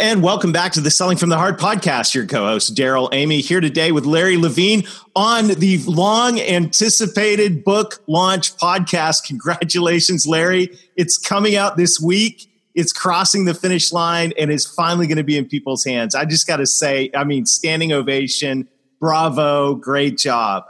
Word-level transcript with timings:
And 0.00 0.22
welcome 0.22 0.50
back 0.50 0.72
to 0.72 0.80
the 0.80 0.90
Selling 0.90 1.18
from 1.18 1.28
the 1.28 1.36
Heart 1.36 1.60
podcast. 1.60 2.14
Your 2.14 2.24
co-host 2.24 2.74
Darrell 2.74 3.10
Amy 3.12 3.42
here 3.42 3.60
today 3.60 3.92
with 3.92 4.06
Larry 4.06 4.38
Levine 4.38 4.84
on 5.14 5.48
the 5.48 5.76
long 5.84 6.40
anticipated 6.40 7.64
book 7.64 8.02
launch 8.06 8.56
podcast. 8.56 9.26
Congratulations, 9.26 10.26
Larry. 10.26 10.70
It's 10.96 11.18
coming 11.18 11.54
out 11.54 11.76
this 11.76 12.00
week. 12.00 12.50
It's 12.74 12.94
crossing 12.94 13.44
the 13.44 13.52
finish 13.52 13.92
line 13.92 14.32
and 14.38 14.50
is 14.50 14.64
finally 14.64 15.06
going 15.06 15.18
to 15.18 15.22
be 15.22 15.36
in 15.36 15.44
people's 15.44 15.84
hands. 15.84 16.14
I 16.14 16.24
just 16.24 16.46
got 16.46 16.56
to 16.56 16.66
say, 16.66 17.10
I 17.14 17.24
mean, 17.24 17.44
standing 17.44 17.92
ovation. 17.92 18.70
Bravo. 19.00 19.74
Great 19.74 20.16
job. 20.16 20.64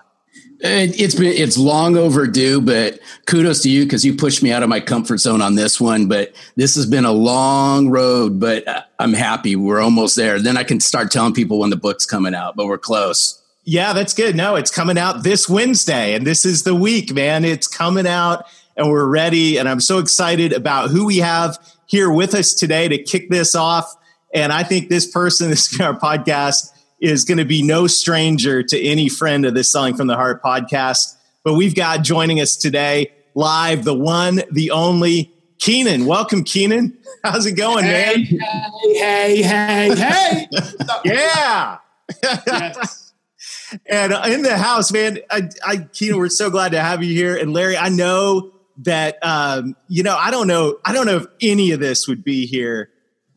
It's 0.62 1.14
been 1.14 1.32
it's 1.32 1.56
long 1.56 1.96
overdue, 1.96 2.60
but 2.60 3.00
kudos 3.26 3.62
to 3.62 3.70
you 3.70 3.84
because 3.84 4.04
you 4.04 4.14
pushed 4.14 4.42
me 4.42 4.52
out 4.52 4.62
of 4.62 4.68
my 4.68 4.80
comfort 4.80 5.18
zone 5.18 5.40
on 5.40 5.54
this 5.54 5.80
one. 5.80 6.06
But 6.06 6.34
this 6.56 6.74
has 6.74 6.84
been 6.84 7.06
a 7.06 7.12
long 7.12 7.88
road, 7.88 8.38
but 8.38 8.68
uh, 8.68 8.82
I'm 8.98 9.14
happy 9.14 9.56
we're 9.56 9.80
almost 9.80 10.16
there. 10.16 10.38
Then 10.38 10.58
I 10.58 10.64
can 10.64 10.78
start 10.78 11.10
telling 11.10 11.32
people 11.32 11.58
when 11.58 11.70
the 11.70 11.76
book's 11.76 12.04
coming 12.04 12.34
out, 12.34 12.56
but 12.56 12.66
we're 12.66 12.78
close. 12.78 13.40
Yeah, 13.64 13.92
that's 13.94 14.12
good. 14.12 14.36
No, 14.36 14.56
it's 14.56 14.70
coming 14.70 14.98
out 14.98 15.22
this 15.22 15.48
Wednesday, 15.48 16.14
and 16.14 16.26
this 16.26 16.44
is 16.44 16.64
the 16.64 16.74
week, 16.74 17.14
man. 17.14 17.44
It's 17.44 17.66
coming 17.66 18.06
out, 18.06 18.44
and 18.76 18.90
we're 18.90 19.06
ready. 19.06 19.56
And 19.56 19.68
I'm 19.68 19.80
so 19.80 19.98
excited 19.98 20.52
about 20.52 20.90
who 20.90 21.06
we 21.06 21.18
have 21.18 21.58
here 21.86 22.10
with 22.10 22.34
us 22.34 22.52
today 22.52 22.86
to 22.88 23.02
kick 23.02 23.30
this 23.30 23.54
off. 23.54 23.94
And 24.34 24.52
I 24.52 24.62
think 24.62 24.88
this 24.88 25.10
person, 25.10 25.48
this 25.50 25.80
our 25.80 25.98
podcast 25.98 26.70
is 27.00 27.24
going 27.24 27.38
to 27.38 27.44
be 27.44 27.62
no 27.62 27.86
stranger 27.86 28.62
to 28.62 28.80
any 28.80 29.08
friend 29.08 29.46
of 29.46 29.54
the 29.54 29.64
Selling 29.64 29.96
from 29.96 30.06
the 30.06 30.16
Heart 30.16 30.42
podcast. 30.42 31.16
But 31.42 31.54
we've 31.54 31.74
got 31.74 32.04
joining 32.04 32.40
us 32.40 32.56
today 32.56 33.12
live 33.34 33.84
the 33.84 33.94
one, 33.94 34.42
the 34.50 34.70
only 34.70 35.32
Keenan. 35.58 36.06
Welcome, 36.06 36.44
Keenan. 36.44 36.98
How's 37.24 37.46
it 37.46 37.52
going, 37.52 37.84
hey, 37.84 38.28
man? 38.30 38.70
Hey, 38.82 39.42
hey, 39.42 39.94
hey, 39.94 39.94
hey. 39.94 40.48
yeah. 41.04 41.78
yes. 42.22 43.12
and 43.86 44.12
uh, 44.12 44.22
in 44.26 44.42
the 44.42 44.56
house, 44.56 44.92
man, 44.92 45.18
I, 45.30 45.48
I, 45.64 45.76
Keenan, 45.92 46.18
we're 46.18 46.28
so 46.28 46.50
glad 46.50 46.72
to 46.72 46.80
have 46.80 47.02
you 47.02 47.14
here. 47.14 47.36
And 47.36 47.52
Larry, 47.52 47.76
I 47.76 47.88
know 47.88 48.52
that, 48.78 49.18
um, 49.22 49.76
you 49.88 50.02
know, 50.02 50.16
I 50.16 50.30
don't 50.30 50.46
know, 50.46 50.78
I 50.84 50.92
don't 50.92 51.06
know 51.06 51.16
if 51.16 51.26
any 51.40 51.70
of 51.70 51.80
this 51.80 52.08
would 52.08 52.24
be 52.24 52.46
here 52.46 52.90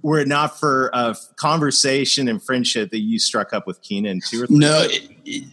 were 0.03 0.19
it 0.19 0.27
not 0.27 0.59
for 0.59 0.91
a 0.93 1.15
conversation 1.37 2.27
and 2.27 2.43
friendship 2.43 2.91
that 2.91 2.99
you 2.99 3.17
struck 3.17 3.53
up 3.53 3.65
with 3.65 3.81
Keenan 3.81 4.21
two 4.29 4.43
or 4.43 4.47
three? 4.47 4.57
No 4.57 4.87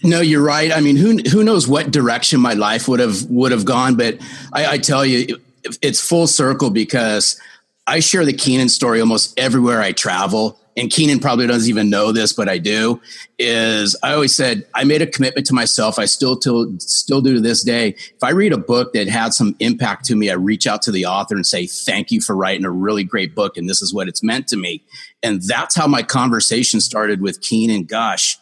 no 0.02 0.20
you're 0.20 0.42
right. 0.42 0.70
I 0.72 0.80
mean 0.80 0.96
who 0.96 1.16
who 1.30 1.42
knows 1.42 1.66
what 1.66 1.90
direction 1.90 2.40
my 2.40 2.52
life 2.52 2.86
would 2.88 3.00
have 3.00 3.24
would 3.30 3.52
have 3.52 3.64
gone 3.64 3.96
but 3.96 4.18
i, 4.52 4.72
I 4.72 4.78
tell 4.78 5.04
you 5.04 5.40
it's 5.82 6.00
full 6.00 6.26
circle 6.26 6.70
because 6.70 7.40
i 7.86 8.00
share 8.00 8.24
the 8.24 8.32
keenan 8.32 8.68
story 8.68 9.00
almost 9.00 9.38
everywhere 9.38 9.80
i 9.80 9.92
travel 9.92 10.59
and 10.76 10.90
Keenan 10.90 11.18
probably 11.18 11.46
doesn't 11.46 11.68
even 11.68 11.90
know 11.90 12.12
this, 12.12 12.32
but 12.32 12.48
I 12.48 12.58
do, 12.58 13.00
is 13.38 13.96
I 14.02 14.12
always 14.12 14.34
said 14.34 14.66
I 14.74 14.84
made 14.84 15.02
a 15.02 15.06
commitment 15.06 15.46
to 15.48 15.54
myself. 15.54 15.98
I 15.98 16.04
still 16.04 16.36
till, 16.36 16.78
still 16.78 17.20
do 17.20 17.34
to 17.34 17.40
this 17.40 17.64
day. 17.64 17.88
If 17.88 18.22
I 18.22 18.30
read 18.30 18.52
a 18.52 18.58
book 18.58 18.92
that 18.92 19.08
had 19.08 19.34
some 19.34 19.56
impact 19.58 20.04
to 20.06 20.16
me, 20.16 20.30
I 20.30 20.34
reach 20.34 20.66
out 20.66 20.82
to 20.82 20.92
the 20.92 21.06
author 21.06 21.34
and 21.34 21.46
say, 21.46 21.66
thank 21.66 22.10
you 22.10 22.20
for 22.20 22.36
writing 22.36 22.64
a 22.64 22.70
really 22.70 23.04
great 23.04 23.34
book. 23.34 23.56
And 23.56 23.68
this 23.68 23.82
is 23.82 23.92
what 23.92 24.08
it's 24.08 24.22
meant 24.22 24.46
to 24.48 24.56
me. 24.56 24.82
And 25.22 25.42
that's 25.42 25.74
how 25.74 25.86
my 25.86 26.02
conversation 26.02 26.80
started 26.80 27.20
with 27.20 27.40
Keenan. 27.40 27.84
Gosh, 27.84 28.38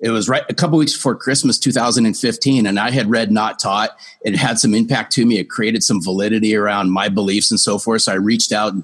it 0.00 0.10
was 0.10 0.28
right 0.28 0.44
a 0.48 0.54
couple 0.54 0.78
weeks 0.78 0.92
before 0.94 1.16
Christmas 1.16 1.58
2015, 1.58 2.66
and 2.66 2.78
I 2.78 2.90
had 2.90 3.10
read 3.10 3.32
Not 3.32 3.58
Taught. 3.58 3.90
It 4.22 4.36
had 4.36 4.58
some 4.58 4.74
impact 4.74 5.12
to 5.14 5.26
me. 5.26 5.38
It 5.38 5.50
created 5.50 5.82
some 5.82 6.02
validity 6.02 6.54
around 6.54 6.90
my 6.90 7.08
beliefs 7.08 7.50
and 7.50 7.58
so 7.58 7.78
forth. 7.78 8.02
So 8.02 8.12
I 8.12 8.16
reached 8.16 8.52
out 8.52 8.74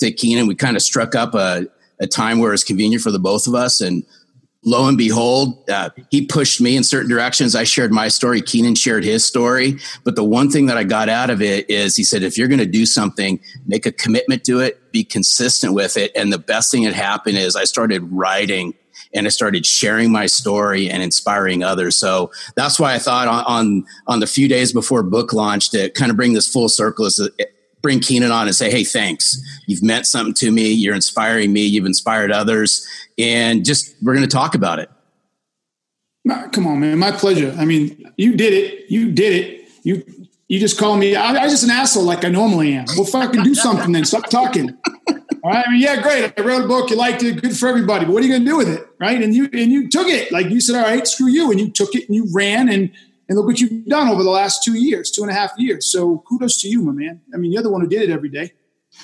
to 0.00 0.12
Keenan. 0.12 0.46
We 0.46 0.54
kind 0.54 0.76
of 0.76 0.82
struck 0.82 1.14
up 1.14 1.34
a, 1.34 1.66
a 2.00 2.06
time 2.06 2.38
where 2.38 2.52
it's 2.52 2.64
convenient 2.64 3.02
for 3.02 3.10
the 3.10 3.18
both 3.18 3.46
of 3.46 3.54
us. 3.54 3.80
And 3.80 4.04
lo 4.64 4.86
and 4.88 4.98
behold, 4.98 5.68
uh, 5.70 5.90
he 6.10 6.26
pushed 6.26 6.60
me 6.60 6.76
in 6.76 6.84
certain 6.84 7.08
directions. 7.08 7.54
I 7.54 7.64
shared 7.64 7.92
my 7.92 8.08
story. 8.08 8.40
Keenan 8.40 8.74
shared 8.74 9.04
his 9.04 9.24
story. 9.24 9.78
But 10.04 10.16
the 10.16 10.24
one 10.24 10.50
thing 10.50 10.66
that 10.66 10.76
I 10.76 10.84
got 10.84 11.08
out 11.08 11.30
of 11.30 11.40
it 11.40 11.68
is 11.70 11.96
he 11.96 12.04
said, 12.04 12.22
if 12.22 12.36
you're 12.36 12.48
going 12.48 12.58
to 12.58 12.66
do 12.66 12.86
something, 12.86 13.40
make 13.66 13.86
a 13.86 13.92
commitment 13.92 14.44
to 14.44 14.60
it, 14.60 14.92
be 14.92 15.04
consistent 15.04 15.74
with 15.74 15.96
it. 15.96 16.12
And 16.14 16.32
the 16.32 16.38
best 16.38 16.70
thing 16.70 16.84
that 16.84 16.94
happened 16.94 17.38
is 17.38 17.56
I 17.56 17.64
started 17.64 18.00
writing 18.12 18.74
and 19.14 19.26
I 19.26 19.30
started 19.30 19.64
sharing 19.64 20.12
my 20.12 20.26
story 20.26 20.90
and 20.90 21.02
inspiring 21.02 21.62
others. 21.62 21.96
So 21.96 22.30
that's 22.56 22.78
why 22.78 22.94
I 22.94 22.98
thought 22.98 23.28
on, 23.28 23.44
on, 23.46 23.86
on 24.06 24.20
the 24.20 24.26
few 24.26 24.48
days 24.48 24.72
before 24.72 25.02
book 25.02 25.32
launch 25.32 25.70
to 25.70 25.88
kind 25.90 26.10
of 26.10 26.16
bring 26.16 26.34
this 26.34 26.50
full 26.50 26.68
circle 26.68 27.08
bring 27.82 28.00
Keenan 28.00 28.30
on 28.30 28.46
and 28.46 28.54
say, 28.54 28.70
Hey, 28.70 28.84
thanks. 28.84 29.40
You've 29.66 29.82
meant 29.82 30.06
something 30.06 30.34
to 30.34 30.50
me. 30.50 30.72
You're 30.72 30.94
inspiring 30.94 31.52
me. 31.52 31.64
You've 31.64 31.86
inspired 31.86 32.32
others. 32.32 32.86
And 33.18 33.64
just, 33.64 33.94
we're 34.02 34.14
going 34.14 34.26
to 34.26 34.32
talk 34.32 34.54
about 34.54 34.78
it. 34.78 34.90
Come 36.52 36.66
on, 36.66 36.80
man. 36.80 36.98
My 36.98 37.12
pleasure. 37.12 37.54
I 37.58 37.64
mean, 37.64 38.12
you 38.16 38.36
did 38.36 38.52
it. 38.52 38.90
You 38.90 39.10
did 39.12 39.32
it. 39.32 39.68
You, 39.82 40.04
you 40.48 40.58
just 40.58 40.78
call 40.78 40.96
me. 40.96 41.16
I, 41.16 41.44
I 41.44 41.48
just 41.48 41.64
an 41.64 41.70
asshole 41.70 42.04
like 42.04 42.24
I 42.24 42.28
normally 42.28 42.74
am. 42.74 42.86
Well, 42.96 43.06
fucking 43.06 43.42
do 43.42 43.54
something 43.54 43.92
then. 43.92 44.04
Stop 44.04 44.28
talking. 44.28 44.76
All 45.08 45.50
right. 45.50 45.64
I 45.66 45.70
mean, 45.70 45.80
yeah, 45.80 46.02
great. 46.02 46.32
I 46.38 46.42
wrote 46.42 46.64
a 46.64 46.68
book. 46.68 46.90
You 46.90 46.96
liked 46.96 47.22
it. 47.22 47.40
Good 47.40 47.56
for 47.56 47.68
everybody. 47.68 48.04
But 48.04 48.12
what 48.12 48.22
are 48.22 48.26
you 48.26 48.32
going 48.32 48.44
to 48.44 48.50
do 48.50 48.56
with 48.56 48.68
it? 48.68 48.86
Right. 48.98 49.22
And 49.22 49.34
you, 49.34 49.48
and 49.52 49.72
you 49.72 49.88
took 49.88 50.08
it. 50.08 50.30
Like 50.32 50.50
you 50.50 50.60
said, 50.60 50.76
all 50.76 50.82
right, 50.82 51.06
screw 51.06 51.28
you. 51.28 51.50
And 51.50 51.60
you 51.60 51.70
took 51.70 51.94
it 51.94 52.06
and 52.08 52.14
you 52.14 52.28
ran 52.32 52.68
and, 52.68 52.90
and 53.28 53.36
look 53.36 53.46
what 53.46 53.60
you've 53.60 53.86
done 53.86 54.08
over 54.08 54.22
the 54.22 54.30
last 54.30 54.64
two 54.64 54.74
years, 54.74 55.10
two 55.10 55.22
and 55.22 55.30
a 55.30 55.34
half 55.34 55.52
years. 55.58 55.90
So 55.90 56.24
kudos 56.28 56.60
to 56.62 56.68
you, 56.68 56.82
my 56.82 56.92
man. 56.92 57.20
I 57.34 57.36
mean, 57.36 57.52
you're 57.52 57.62
the 57.62 57.70
one 57.70 57.80
who 57.80 57.88
did 57.88 58.02
it 58.02 58.10
every 58.10 58.28
day. 58.28 58.52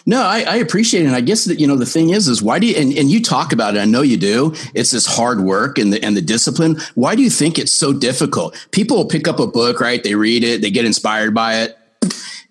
No, 0.06 0.22
I, 0.22 0.40
I, 0.40 0.56
appreciate 0.56 1.02
it. 1.02 1.06
And 1.06 1.14
I 1.14 1.20
guess 1.20 1.44
that, 1.44 1.60
you 1.60 1.66
know, 1.66 1.76
the 1.76 1.86
thing 1.86 2.10
is, 2.10 2.26
is 2.26 2.42
why 2.42 2.58
do 2.58 2.66
you, 2.66 2.74
and, 2.74 2.92
and 2.96 3.10
you 3.10 3.22
talk 3.22 3.52
about 3.52 3.76
it, 3.76 3.80
I 3.80 3.84
know 3.84 4.02
you 4.02 4.16
do, 4.16 4.54
it's 4.74 4.90
this 4.90 5.06
hard 5.06 5.40
work 5.40 5.78
and 5.78 5.92
the, 5.92 6.02
and 6.02 6.16
the 6.16 6.22
discipline. 6.22 6.78
Why 6.94 7.14
do 7.14 7.22
you 7.22 7.30
think 7.30 7.58
it's 7.58 7.70
so 7.70 7.92
difficult? 7.92 8.56
People 8.72 9.04
pick 9.04 9.28
up 9.28 9.38
a 9.38 9.46
book, 9.46 9.80
right? 9.80 10.02
They 10.02 10.14
read 10.14 10.42
it, 10.42 10.62
they 10.62 10.70
get 10.70 10.84
inspired 10.84 11.32
by 11.32 11.62
it 11.62 11.78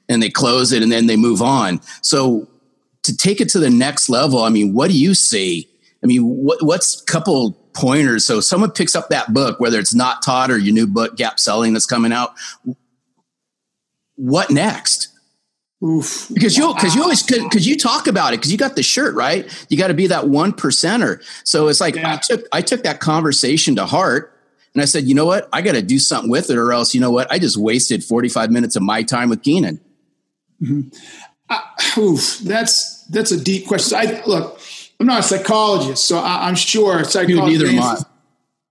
and 0.07 0.22
they 0.22 0.29
close 0.29 0.72
it 0.72 0.84
and 0.84 0.91
then 0.91 1.07
they 1.07 1.17
move 1.17 1.41
on. 1.41 1.81
So 2.01 2.47
to 3.03 3.17
take 3.17 3.41
it 3.41 3.50
to 3.50 3.59
the 3.59 3.69
next 3.69 4.09
level, 4.09 4.44
I 4.44 4.50
mean, 4.50 4.73
what 4.73 4.90
do 4.90 4.97
you 4.97 5.13
see? 5.13 5.67
I 6.03 6.07
mean, 6.07 6.23
what, 6.23 6.63
what's 6.63 7.01
couple 7.01 7.57
pointers. 7.73 8.25
So 8.25 8.39
someone 8.39 8.72
picks 8.72 8.95
up 8.95 9.09
that 9.09 9.34
book, 9.34 9.59
whether 9.59 9.79
it's 9.79 9.94
not 9.94 10.22
taught 10.22 10.51
or 10.51 10.57
your 10.57 10.73
new 10.73 10.88
book, 10.88 11.16
Gap 11.16 11.39
Selling, 11.39 11.73
that's 11.73 11.85
coming 11.85 12.11
out. 12.11 12.34
What 14.16 14.50
next? 14.50 15.09
Oof. 15.84 16.29
Because 16.34 16.56
you 16.56 16.73
because 16.73 16.95
you 16.95 17.01
always 17.01 17.23
because 17.23 17.67
you 17.67 17.78
talk 17.78 18.07
about 18.07 18.34
it 18.34 18.38
because 18.38 18.51
you 18.51 18.57
got 18.57 18.75
the 18.75 18.84
shirt 18.84 19.16
right. 19.16 19.51
You 19.69 19.78
got 19.78 19.88
to 19.88 19.94
be 19.94 20.07
that 20.07 20.29
one 20.29 20.53
percenter. 20.53 21.22
So 21.44 21.67
it's 21.67 21.81
like 21.81 21.95
yeah. 21.95 22.13
I 22.13 22.17
took 22.17 22.45
I 22.53 22.61
took 22.61 22.84
that 22.84 23.00
conversation 23.01 23.75
to 23.75 23.85
heart. 23.85 24.29
And 24.73 24.81
I 24.81 24.85
said, 24.85 25.03
you 25.03 25.13
know 25.13 25.25
what? 25.25 25.47
I 25.53 25.61
got 25.61 25.73
to 25.73 25.84
do 25.84 26.00
something 26.00 26.31
with 26.31 26.50
it, 26.50 26.57
or 26.57 26.73
else, 26.73 26.95
you 26.95 27.01
know 27.01 27.11
what? 27.11 27.31
I 27.31 27.38
just 27.38 27.57
wasted 27.57 28.03
45 28.03 28.50
minutes 28.50 28.75
of 28.75 28.81
my 28.81 29.03
time 29.03 29.29
with 29.29 29.43
Keenan. 29.43 29.79
Mm-hmm. 30.59 30.90
Uh, 31.47 31.61
oof, 31.99 32.40
that's 32.40 33.05
that's 33.08 33.31
a 33.31 33.41
deep 33.41 33.67
question. 33.67 33.97
I 33.97 34.23
look, 34.25 34.59
I'm 35.03 35.08
not 35.08 35.20
a 35.20 35.23
psychologist, 35.23 36.08
so 36.08 36.17
I, 36.17 36.47
am 36.47 36.55
sure 36.55 37.03
psychology 37.03 37.58
neither 37.58 37.67
am 37.67 37.82
I. 37.82 37.97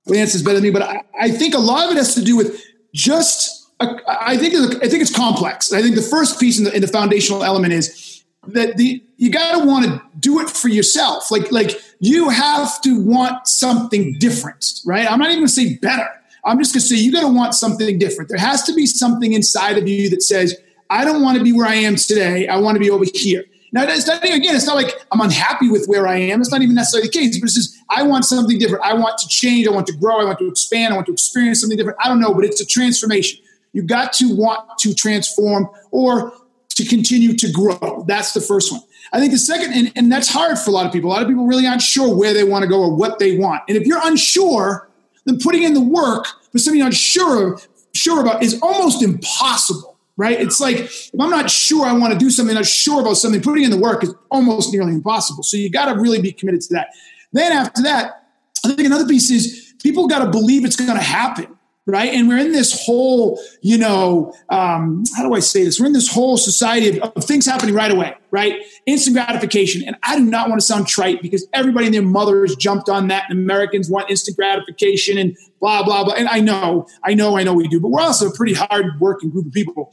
Lance 0.06 0.34
is 0.34 0.42
better 0.42 0.54
than 0.54 0.62
me, 0.62 0.70
but 0.70 0.80
I, 0.80 1.02
I, 1.20 1.30
think 1.30 1.52
a 1.52 1.58
lot 1.58 1.84
of 1.84 1.90
it 1.90 1.98
has 1.98 2.14
to 2.14 2.24
do 2.24 2.38
with 2.38 2.58
just. 2.94 3.68
Uh, 3.80 3.98
I 4.08 4.38
think 4.38 4.54
I 4.82 4.88
think 4.88 5.02
it's 5.02 5.14
complex. 5.14 5.74
I 5.74 5.82
think 5.82 5.94
the 5.94 6.00
first 6.00 6.40
piece 6.40 6.56
in 6.56 6.64
the, 6.64 6.74
in 6.74 6.80
the 6.80 6.88
foundational 6.88 7.44
element 7.44 7.74
is 7.74 8.24
that 8.46 8.78
the 8.78 9.04
you 9.18 9.30
got 9.30 9.60
to 9.60 9.66
want 9.66 9.84
to 9.84 10.02
do 10.20 10.40
it 10.40 10.48
for 10.48 10.68
yourself. 10.68 11.30
Like 11.30 11.52
like 11.52 11.78
you 12.00 12.30
have 12.30 12.80
to 12.80 12.98
want 12.98 13.46
something 13.46 14.16
different, 14.18 14.80
right? 14.86 15.06
I'm 15.10 15.18
not 15.18 15.28
even 15.28 15.40
going 15.40 15.48
to 15.48 15.52
say 15.52 15.76
better. 15.82 16.08
I'm 16.46 16.58
just 16.58 16.72
going 16.72 16.80
to 16.80 16.86
say 16.88 16.96
you 16.96 17.12
got 17.12 17.20
to 17.20 17.28
want 17.28 17.52
something 17.52 17.98
different. 17.98 18.30
There 18.30 18.38
has 18.38 18.62
to 18.62 18.74
be 18.74 18.86
something 18.86 19.34
inside 19.34 19.76
of 19.76 19.86
you 19.86 20.08
that 20.08 20.22
says, 20.22 20.56
I 20.88 21.04
don't 21.04 21.20
want 21.20 21.36
to 21.36 21.44
be 21.44 21.52
where 21.52 21.66
I 21.66 21.74
am 21.74 21.96
today. 21.96 22.48
I 22.48 22.56
want 22.56 22.76
to 22.76 22.80
be 22.80 22.88
over 22.88 23.04
here. 23.12 23.44
Now, 23.72 23.84
it's 23.84 24.06
not, 24.06 24.22
again, 24.22 24.54
it's 24.54 24.66
not 24.66 24.76
like 24.76 25.02
I'm 25.10 25.20
unhappy 25.20 25.70
with 25.70 25.86
where 25.86 26.06
I 26.06 26.18
am. 26.18 26.40
It's 26.40 26.50
not 26.50 26.60
even 26.60 26.74
necessarily 26.74 27.08
the 27.08 27.12
case, 27.12 27.38
but 27.38 27.46
it's 27.46 27.54
just 27.54 27.74
I 27.88 28.02
want 28.02 28.26
something 28.26 28.58
different. 28.58 28.84
I 28.84 28.92
want 28.92 29.16
to 29.18 29.28
change. 29.28 29.66
I 29.66 29.70
want 29.70 29.86
to 29.86 29.94
grow. 29.94 30.20
I 30.20 30.24
want 30.24 30.38
to 30.40 30.48
expand. 30.48 30.92
I 30.92 30.96
want 30.96 31.06
to 31.06 31.12
experience 31.12 31.60
something 31.60 31.78
different. 31.78 31.98
I 32.02 32.08
don't 32.08 32.20
know, 32.20 32.34
but 32.34 32.44
it's 32.44 32.60
a 32.60 32.66
transformation. 32.66 33.40
You 33.72 33.82
got 33.82 34.12
to 34.14 34.36
want 34.36 34.78
to 34.80 34.94
transform 34.94 35.68
or 35.90 36.34
to 36.70 36.84
continue 36.84 37.34
to 37.36 37.50
grow. 37.50 38.04
That's 38.06 38.34
the 38.34 38.40
first 38.40 38.70
one. 38.70 38.82
I 39.14 39.20
think 39.20 39.32
the 39.32 39.38
second, 39.38 39.72
and, 39.72 39.92
and 39.96 40.12
that's 40.12 40.28
hard 40.28 40.58
for 40.58 40.70
a 40.70 40.72
lot 40.74 40.86
of 40.86 40.92
people. 40.92 41.10
A 41.10 41.12
lot 41.12 41.22
of 41.22 41.28
people 41.28 41.46
really 41.46 41.66
aren't 41.66 41.82
sure 41.82 42.14
where 42.14 42.34
they 42.34 42.44
want 42.44 42.62
to 42.62 42.68
go 42.68 42.80
or 42.80 42.94
what 42.94 43.18
they 43.18 43.36
want. 43.38 43.62
And 43.68 43.76
if 43.76 43.86
you're 43.86 44.00
unsure, 44.04 44.90
then 45.24 45.38
putting 45.38 45.62
in 45.62 45.74
the 45.74 45.82
work 45.82 46.26
for 46.50 46.58
something 46.58 46.78
you're 46.78 46.86
unsure 46.86 47.58
sure 47.94 48.20
about 48.20 48.42
is 48.42 48.58
almost 48.62 49.02
impossible, 49.02 49.91
right? 50.16 50.40
It's 50.40 50.60
like 50.60 50.76
if 50.76 51.10
I'm 51.18 51.30
not 51.30 51.50
sure 51.50 51.86
I 51.86 51.92
want 51.92 52.12
to 52.12 52.18
do 52.18 52.30
something, 52.30 52.54
not 52.54 52.66
sure 52.66 53.00
about 53.00 53.14
something, 53.14 53.40
putting 53.40 53.64
in 53.64 53.70
the 53.70 53.78
work 53.78 54.04
is 54.04 54.14
almost 54.30 54.72
nearly 54.72 54.92
impossible. 54.92 55.42
So 55.42 55.56
you 55.56 55.70
got 55.70 55.92
to 55.92 56.00
really 56.00 56.20
be 56.20 56.32
committed 56.32 56.60
to 56.62 56.74
that. 56.74 56.88
Then 57.32 57.52
after 57.52 57.82
that, 57.82 58.28
I 58.64 58.68
think 58.68 58.86
another 58.86 59.06
piece 59.06 59.30
is 59.30 59.74
people 59.82 60.06
got 60.06 60.24
to 60.24 60.30
believe 60.30 60.64
it's 60.64 60.76
going 60.76 60.94
to 60.94 61.02
happen 61.02 61.56
right? 61.86 62.12
And 62.14 62.28
we're 62.28 62.38
in 62.38 62.52
this 62.52 62.84
whole, 62.84 63.40
you 63.60 63.76
know, 63.76 64.32
um, 64.50 65.02
how 65.16 65.26
do 65.26 65.34
I 65.34 65.40
say 65.40 65.64
this? 65.64 65.80
We're 65.80 65.86
in 65.86 65.92
this 65.92 66.12
whole 66.12 66.36
society 66.36 66.98
of, 66.98 67.12
of, 67.16 67.24
things 67.24 67.44
happening 67.44 67.74
right 67.74 67.90
away, 67.90 68.14
right? 68.30 68.62
Instant 68.86 69.16
gratification. 69.16 69.82
And 69.86 69.96
I 70.04 70.16
do 70.16 70.24
not 70.24 70.48
want 70.48 70.60
to 70.60 70.66
sound 70.66 70.86
trite 70.86 71.22
because 71.22 71.46
everybody 71.52 71.86
and 71.86 71.94
their 71.94 72.02
mothers 72.02 72.54
jumped 72.56 72.88
on 72.88 73.08
that, 73.08 73.24
and 73.28 73.38
Americans 73.38 73.90
want 73.90 74.10
instant 74.10 74.36
gratification 74.36 75.18
and 75.18 75.36
blah 75.62 75.82
blah 75.82 76.04
blah. 76.04 76.14
And 76.14 76.28
I 76.28 76.40
know, 76.40 76.86
I 77.02 77.14
know, 77.14 77.38
I 77.38 77.44
know 77.44 77.54
we 77.54 77.68
do, 77.68 77.80
but 77.80 77.88
we're 77.88 78.02
also 78.02 78.28
a 78.28 78.34
pretty 78.34 78.52
hard 78.52 79.00
working 79.00 79.30
group 79.30 79.46
of 79.46 79.52
people. 79.52 79.90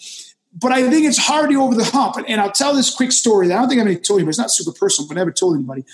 But 0.52 0.74
I 0.74 0.90
think 0.90 1.06
it's 1.06 1.20
hard 1.20 1.52
to 1.52 1.62
over 1.62 1.76
the 1.76 1.86
hump. 1.86 2.18
And, 2.18 2.28
and 2.28 2.42
I'll 2.42 2.52
tell 2.52 2.74
this 2.74 2.94
quick 2.94 3.12
story 3.12 3.48
that 3.48 3.56
I 3.56 3.60
don't 3.60 3.70
think 3.70 3.80
I've 3.80 3.88
ever 3.88 4.00
told 4.00 4.20
you, 4.20 4.26
but 4.26 4.30
it's 4.30 4.40
not 4.40 4.52
super 4.52 4.78
personal, 4.78 5.08
but 5.08 5.16
I 5.16 5.20
never 5.22 5.32
told 5.32 5.56
anybody. 5.56 5.86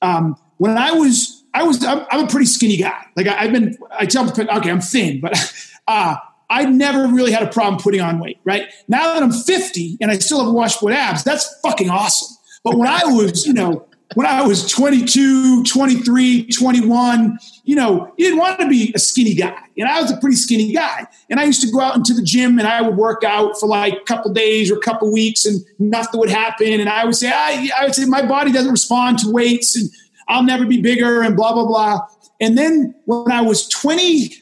Um, 0.00 0.34
when 0.56 0.76
I 0.76 0.92
was 0.92 1.44
I 1.54 1.62
was 1.62 1.84
I'm, 1.84 2.04
I'm, 2.10 2.24
a 2.24 2.28
pretty 2.28 2.46
skinny 2.46 2.78
guy. 2.78 3.06
Like 3.16 3.28
I, 3.28 3.44
have 3.44 3.52
been 3.52 3.76
I 3.92 4.06
tell 4.06 4.28
okay, 4.28 4.70
I'm 4.70 4.80
thin, 4.80 5.20
but 5.20 5.36
uh, 5.86 6.16
I 6.50 6.64
never 6.64 7.06
really 7.06 7.32
had 7.32 7.42
a 7.42 7.48
problem 7.48 7.80
putting 7.80 8.00
on 8.00 8.18
weight. 8.18 8.40
Right 8.44 8.64
now 8.88 9.12
that 9.12 9.22
I'm 9.22 9.32
50 9.32 9.98
and 10.00 10.10
I 10.10 10.18
still 10.18 10.42
have 10.42 10.52
washboard 10.52 10.94
abs, 10.94 11.22
that's 11.22 11.60
fucking 11.60 11.90
awesome. 11.90 12.36
But 12.64 12.76
when 12.76 12.88
I 12.88 13.04
was, 13.04 13.46
you 13.46 13.52
know, 13.52 13.86
when 14.14 14.26
I 14.26 14.42
was 14.42 14.66
22, 14.70 15.64
23, 15.64 16.46
21, 16.46 17.38
you 17.64 17.76
know, 17.76 18.12
you 18.16 18.24
didn't 18.24 18.38
want 18.38 18.58
to 18.60 18.68
be 18.68 18.92
a 18.94 18.98
skinny 18.98 19.34
guy. 19.34 19.58
And 19.76 19.86
I 19.86 20.00
was 20.00 20.10
a 20.10 20.16
pretty 20.16 20.36
skinny 20.36 20.72
guy. 20.72 21.06
And 21.28 21.38
I 21.38 21.44
used 21.44 21.60
to 21.62 21.70
go 21.70 21.80
out 21.80 21.94
into 21.94 22.14
the 22.14 22.22
gym 22.22 22.58
and 22.58 22.66
I 22.66 22.80
would 22.80 22.96
work 22.96 23.22
out 23.22 23.60
for 23.60 23.66
like 23.66 23.92
a 23.92 24.04
couple 24.04 24.32
days 24.32 24.70
or 24.70 24.76
a 24.76 24.80
couple 24.80 25.12
weeks 25.12 25.44
and 25.44 25.60
nothing 25.78 26.18
would 26.20 26.30
happen. 26.30 26.80
And 26.80 26.88
I 26.88 27.04
would 27.04 27.16
say, 27.16 27.30
I, 27.30 27.68
I 27.78 27.84
would 27.84 27.94
say 27.94 28.06
my 28.06 28.24
body 28.26 28.50
doesn't 28.50 28.72
respond 28.72 29.18
to 29.20 29.30
weights 29.30 29.76
and 29.76 29.90
I'll 30.26 30.42
never 30.42 30.64
be 30.64 30.80
bigger 30.80 31.20
and 31.20 31.36
blah, 31.36 31.52
blah, 31.52 31.66
blah. 31.66 32.00
And 32.40 32.56
then 32.56 32.94
when 33.04 33.30
I 33.30 33.42
was 33.42 33.68
20, 33.68 34.32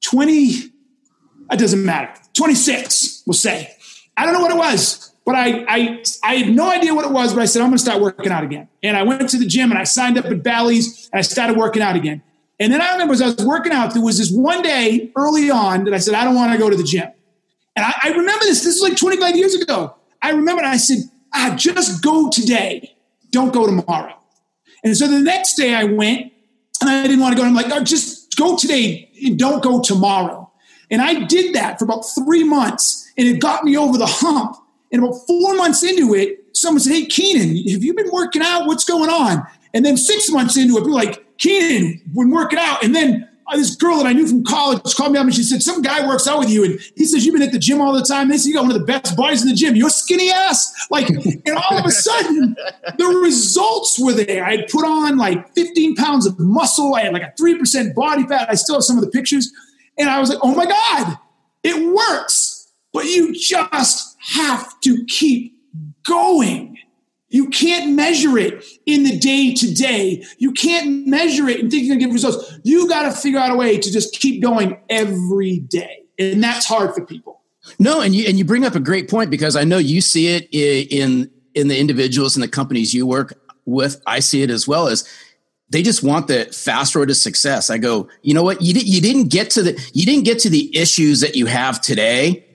20, 0.00 0.44
it 1.50 1.58
doesn't 1.58 1.84
matter, 1.84 2.18
26, 2.34 3.24
we'll 3.26 3.34
say. 3.34 3.74
I 4.16 4.24
don't 4.24 4.34
know 4.34 4.40
what 4.40 4.50
it 4.50 4.56
was, 4.56 5.07
but 5.28 5.36
I, 5.36 5.62
I, 5.68 6.02
I 6.24 6.34
had 6.36 6.54
no 6.54 6.70
idea 6.70 6.94
what 6.94 7.04
it 7.04 7.10
was, 7.10 7.34
but 7.34 7.42
I 7.42 7.44
said, 7.44 7.60
I'm 7.60 7.68
going 7.68 7.76
to 7.76 7.82
start 7.82 8.00
working 8.00 8.32
out 8.32 8.44
again. 8.44 8.66
And 8.82 8.96
I 8.96 9.02
went 9.02 9.28
to 9.28 9.36
the 9.36 9.44
gym 9.44 9.70
and 9.70 9.78
I 9.78 9.84
signed 9.84 10.16
up 10.16 10.24
at 10.24 10.42
Bally's 10.42 11.10
and 11.12 11.18
I 11.18 11.20
started 11.20 11.54
working 11.54 11.82
out 11.82 11.96
again. 11.96 12.22
And 12.58 12.72
then 12.72 12.80
I 12.80 12.92
remember 12.92 13.12
as 13.12 13.20
I 13.20 13.26
was 13.26 13.44
working 13.44 13.70
out, 13.70 13.92
there 13.92 14.02
was 14.02 14.16
this 14.16 14.32
one 14.32 14.62
day 14.62 15.12
early 15.16 15.50
on 15.50 15.84
that 15.84 15.92
I 15.92 15.98
said, 15.98 16.14
I 16.14 16.24
don't 16.24 16.34
want 16.34 16.52
to 16.52 16.58
go 16.58 16.70
to 16.70 16.76
the 16.76 16.82
gym. 16.82 17.10
And 17.76 17.84
I, 17.84 17.92
I 18.04 18.08
remember 18.08 18.46
this, 18.46 18.64
this 18.64 18.76
is 18.76 18.80
like 18.80 18.96
25 18.96 19.36
years 19.36 19.54
ago. 19.54 19.94
I 20.22 20.30
remember 20.30 20.62
I 20.62 20.78
said, 20.78 21.00
ah, 21.34 21.54
just 21.58 22.02
go 22.02 22.30
today. 22.30 22.96
Don't 23.30 23.52
go 23.52 23.66
tomorrow. 23.66 24.14
And 24.82 24.96
so 24.96 25.06
the 25.06 25.20
next 25.20 25.56
day 25.56 25.74
I 25.74 25.84
went 25.84 26.32
and 26.80 26.88
I 26.88 27.02
didn't 27.02 27.20
want 27.20 27.36
to 27.36 27.36
go. 27.36 27.46
And 27.46 27.54
I'm 27.54 27.70
like, 27.70 27.70
oh, 27.70 27.84
just 27.84 28.34
go 28.38 28.56
today 28.56 29.10
and 29.22 29.38
don't 29.38 29.62
go 29.62 29.82
tomorrow. 29.82 30.50
And 30.90 31.02
I 31.02 31.24
did 31.24 31.54
that 31.54 31.78
for 31.78 31.84
about 31.84 32.00
three 32.00 32.44
months 32.44 33.12
and 33.18 33.28
it 33.28 33.42
got 33.42 33.64
me 33.64 33.76
over 33.76 33.98
the 33.98 34.06
hump. 34.06 34.56
And 34.92 35.02
about 35.02 35.14
four 35.26 35.54
months 35.54 35.82
into 35.82 36.14
it, 36.14 36.56
someone 36.56 36.80
said, 36.80 36.92
Hey, 36.92 37.06
Keenan, 37.06 37.56
have 37.70 37.82
you 37.82 37.94
been 37.94 38.10
working 38.10 38.42
out? 38.42 38.66
What's 38.66 38.84
going 38.84 39.10
on? 39.10 39.46
And 39.74 39.84
then 39.84 39.96
six 39.96 40.30
months 40.30 40.56
into 40.56 40.76
it, 40.76 40.80
people 40.80 40.94
like, 40.94 41.24
Keenan, 41.38 42.00
been 42.14 42.30
working 42.30 42.58
out. 42.58 42.82
And 42.82 42.94
then 42.94 43.28
uh, 43.46 43.56
this 43.56 43.76
girl 43.76 43.96
that 43.98 44.06
I 44.06 44.12
knew 44.12 44.26
from 44.26 44.44
college 44.44 44.82
called 44.94 45.12
me 45.12 45.18
up 45.18 45.24
and 45.24 45.34
she 45.34 45.42
said, 45.42 45.62
Some 45.62 45.80
guy 45.82 46.06
works 46.06 46.26
out 46.26 46.38
with 46.38 46.50
you. 46.50 46.64
And 46.64 46.78
he 46.96 47.04
says, 47.04 47.24
You've 47.24 47.34
been 47.34 47.42
at 47.42 47.52
the 47.52 47.58
gym 47.58 47.80
all 47.80 47.94
the 47.94 48.02
time. 48.02 48.28
They 48.28 48.36
said, 48.36 48.48
You 48.48 48.54
got 48.54 48.62
one 48.62 48.72
of 48.72 48.78
the 48.78 48.84
best 48.86 49.16
bodies 49.16 49.42
in 49.42 49.48
the 49.48 49.54
gym. 49.54 49.74
You're 49.74 49.88
skinny 49.88 50.30
ass. 50.30 50.72
Like, 50.90 51.08
and 51.08 51.56
all 51.56 51.78
of 51.78 51.84
a 51.86 51.90
sudden, 51.90 52.56
the 52.98 53.06
results 53.06 53.98
were 53.98 54.12
there. 54.12 54.44
I 54.44 54.62
put 54.70 54.84
on 54.84 55.16
like 55.16 55.54
15 55.54 55.96
pounds 55.96 56.26
of 56.26 56.38
muscle. 56.38 56.94
I 56.94 57.02
had 57.02 57.12
like 57.12 57.22
a 57.22 57.32
3% 57.40 57.94
body 57.94 58.26
fat. 58.26 58.50
I 58.50 58.54
still 58.54 58.76
have 58.76 58.84
some 58.84 58.98
of 58.98 59.04
the 59.04 59.10
pictures. 59.10 59.50
And 59.96 60.10
I 60.10 60.20
was 60.20 60.28
like, 60.28 60.38
Oh 60.42 60.54
my 60.54 60.66
God, 60.66 61.18
it 61.62 61.94
works. 61.94 62.70
But 62.92 63.04
you 63.04 63.34
just 63.34 64.07
have 64.28 64.78
to 64.80 65.04
keep 65.06 65.54
going. 66.06 66.76
You 67.30 67.48
can't 67.48 67.94
measure 67.94 68.38
it 68.38 68.64
in 68.86 69.02
the 69.02 69.18
day 69.18 69.52
to 69.54 69.74
day. 69.74 70.24
You 70.38 70.52
can't 70.52 71.06
measure 71.06 71.48
it 71.48 71.60
and 71.60 71.70
think 71.70 71.84
you're 71.84 71.96
going 71.96 72.00
to 72.00 72.06
get 72.06 72.12
results. 72.12 72.58
You 72.62 72.88
got 72.88 73.02
to 73.02 73.12
figure 73.12 73.38
out 73.38 73.50
a 73.50 73.54
way 73.54 73.78
to 73.78 73.92
just 73.92 74.14
keep 74.14 74.42
going 74.42 74.78
every 74.88 75.58
day. 75.58 76.04
And 76.18 76.42
that's 76.42 76.66
hard 76.66 76.94
for 76.94 77.04
people. 77.04 77.40
No, 77.78 78.00
and 78.00 78.14
you 78.14 78.26
and 78.26 78.38
you 78.38 78.44
bring 78.44 78.64
up 78.64 78.74
a 78.74 78.80
great 78.80 79.10
point 79.10 79.30
because 79.30 79.54
I 79.54 79.64
know 79.64 79.76
you 79.76 80.00
see 80.00 80.28
it 80.28 80.48
in 80.52 81.30
in 81.54 81.68
the 81.68 81.78
individuals 81.78 82.34
and 82.34 82.42
the 82.42 82.48
companies 82.48 82.94
you 82.94 83.06
work 83.06 83.38
with. 83.66 84.00
I 84.06 84.20
see 84.20 84.42
it 84.42 84.48
as 84.48 84.66
well 84.66 84.88
as 84.88 85.06
they 85.68 85.82
just 85.82 86.02
want 86.02 86.28
the 86.28 86.46
fast 86.46 86.94
road 86.94 87.08
to 87.08 87.14
success. 87.14 87.68
I 87.68 87.76
go, 87.76 88.08
you 88.22 88.32
know 88.32 88.42
what? 88.42 88.62
You, 88.62 88.72
did, 88.72 88.88
you 88.88 89.02
didn't 89.02 89.28
get 89.28 89.50
to 89.50 89.62
the 89.62 89.90
you 89.92 90.06
didn't 90.06 90.24
get 90.24 90.38
to 90.40 90.48
the 90.48 90.74
issues 90.74 91.20
that 91.20 91.36
you 91.36 91.44
have 91.44 91.82
today 91.82 92.47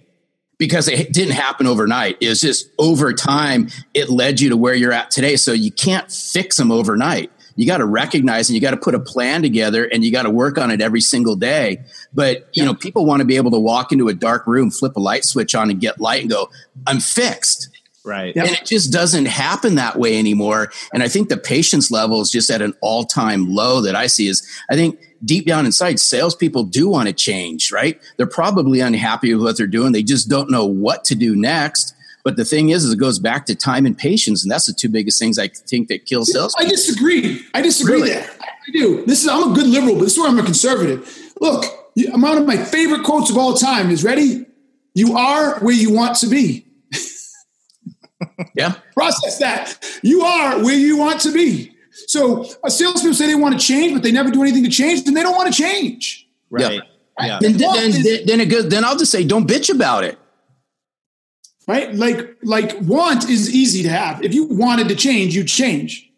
because 0.58 0.88
it 0.88 1.12
didn't 1.12 1.34
happen 1.34 1.68
overnight. 1.68 2.18
It 2.22 2.30
was 2.30 2.42
just 2.42 2.70
over 2.78 3.14
time, 3.14 3.70
it 3.94 4.10
led 4.10 4.40
you 4.40 4.50
to 4.50 4.58
where 4.58 4.74
you're 4.74 4.94
at 4.94 5.12
today. 5.12 5.36
So 5.36 5.52
you 5.52 5.72
can't 5.72 6.12
fix 6.12 6.58
them 6.58 6.72
overnight. 6.72 7.32
You 7.56 7.68
got 7.68 7.78
to 7.78 7.86
recognize 7.86 8.50
and 8.50 8.56
you 8.56 8.62
got 8.62 8.72
to 8.72 8.78
put 8.78 8.96
a 8.96 9.00
plan 9.00 9.42
together 9.42 9.86
and 9.86 10.04
you 10.04 10.12
got 10.12 10.24
to 10.24 10.30
work 10.30 10.58
on 10.58 10.72
it 10.72 10.82
every 10.82 11.02
single 11.02 11.36
day. 11.36 11.84
But, 12.14 12.50
you 12.54 12.66
know, 12.66 12.74
people 12.74 13.06
want 13.06 13.20
to 13.20 13.26
be 13.26 13.36
able 13.36 13.52
to 13.52 13.60
walk 13.60 13.92
into 13.92 14.08
a 14.08 14.14
dark 14.14 14.48
room, 14.48 14.72
flip 14.72 14.96
a 14.96 15.00
light 15.00 15.24
switch 15.24 15.54
on 15.54 15.70
and 15.70 15.80
get 15.80 16.00
light 16.00 16.22
and 16.22 16.30
go, 16.30 16.50
I'm 16.88 17.00
fixed. 17.00 17.70
Right. 18.06 18.36
And 18.36 18.50
it 18.50 18.66
just 18.66 18.92
doesn't 18.92 19.28
happen 19.28 19.76
that 19.76 19.98
way 19.98 20.20
anymore. 20.20 20.72
And 20.94 21.02
I 21.02 21.08
think 21.08 21.30
the 21.30 21.38
patience 21.38 21.90
level 21.90 22.20
is 22.20 22.30
just 22.30 22.50
at 22.50 22.62
an 22.62 22.74
all 22.82 23.06
time 23.06 23.54
low 23.54 23.82
that 23.82 23.96
I 23.96 24.08
see 24.08 24.28
is 24.28 24.46
I 24.70 24.76
think 24.76 25.00
deep 25.24 25.46
down 25.46 25.66
inside, 25.66 26.00
salespeople 26.00 26.66
do 26.66 26.90
want 26.90 27.08
to 27.08 27.14
change, 27.14 27.72
right? 27.72 28.00
They're 28.18 28.28
probably 28.28 28.82
unhappy 28.82 29.34
with 29.34 29.44
what 29.44 29.58
they're 29.58 29.68
doing. 29.68 29.94
They 29.94 30.04
just 30.04 30.30
don't 30.30 30.52
know 30.52 30.66
what 30.66 31.06
to 31.06 31.16
do 31.16 31.36
next. 31.36 31.96
But 32.24 32.38
the 32.38 32.46
thing 32.46 32.70
is, 32.70 32.86
is 32.86 32.94
it 32.94 33.00
goes 33.00 33.20
back 33.20 33.46
to 33.48 33.56
time 33.56 33.86
and 33.86 33.98
patience, 33.98 34.44
and 34.44 34.52
that's 34.52 34.66
the 34.66 34.74
two 34.74 34.88
biggest 34.88 35.20
things 35.20 35.38
I 35.38 35.50
think 35.50 35.90
that 35.90 36.06
kill 36.06 36.24
sales. 36.24 36.56
I 36.58 36.66
disagree. 36.66 37.42
I 37.54 37.62
disagree 37.62 37.96
really? 37.96 38.10
there. 38.12 38.30
I 38.42 38.72
do. 38.72 39.06
This 39.06 39.24
is 39.24 39.28
I'm 39.28 39.52
a 39.52 39.56
good 39.56 39.68
liberal, 39.68 39.96
but 39.96 40.06
this 40.06 40.14
is 40.14 40.20
where 40.20 40.30
I'm 40.30 40.40
a 40.40 40.44
conservative. 40.44 41.34
Look, 41.42 41.66
one 41.96 42.38
of 42.38 42.46
my 42.46 42.56
favorite 42.56 43.04
quotes 43.04 43.30
of 43.30 43.38
all 43.38 43.56
time 43.56 43.90
is 43.90 44.06
ready. 44.06 44.46
You 44.94 45.18
are 45.18 45.60
where 45.60 45.74
you 45.74 45.92
want 45.92 46.16
to 46.18 46.28
be. 46.28 46.66
Yeah. 48.56 48.76
Process 48.94 49.40
that. 49.40 49.80
You 50.02 50.22
are 50.22 50.64
where 50.64 50.78
you 50.78 50.98
want 50.98 51.22
to 51.22 51.32
be. 51.32 51.74
So 52.08 52.46
a 52.64 52.72
salespeople 52.72 53.14
say 53.14 53.28
they 53.28 53.36
want 53.36 53.60
to 53.60 53.66
change, 53.66 53.94
but 53.94 54.04
they 54.04 54.12
never 54.12 54.32
do 54.32 54.42
anything 54.42 54.64
to 54.64 54.70
change, 54.70 55.04
then 55.04 55.14
they 55.14 55.22
don't 55.22 55.36
want 55.36 55.54
to 55.54 55.62
change. 55.62 56.28
Right. 56.50 56.82
Yeah. 57.20 57.26
yeah. 57.26 57.40
Then, 57.40 57.58
then, 57.58 57.92
then, 57.92 58.26
then, 58.26 58.42
it 58.42 58.50
goes, 58.50 58.68
then 58.70 58.84
I'll 58.84 58.98
just 58.98 59.12
say, 59.12 59.24
don't 59.24 59.48
bitch 59.48 59.74
about 59.74 60.04
it. 60.04 60.18
Right. 61.68 61.94
Like, 61.94 62.38
like 62.44 62.76
want 62.82 63.30
is 63.30 63.54
easy 63.54 63.84
to 63.84 63.90
have. 63.90 64.24
If 64.24 64.34
you 64.34 64.46
wanted 64.46 64.90
to 64.90 64.96
change, 64.96 65.36
you'd 65.36 65.48
change. 65.48 66.10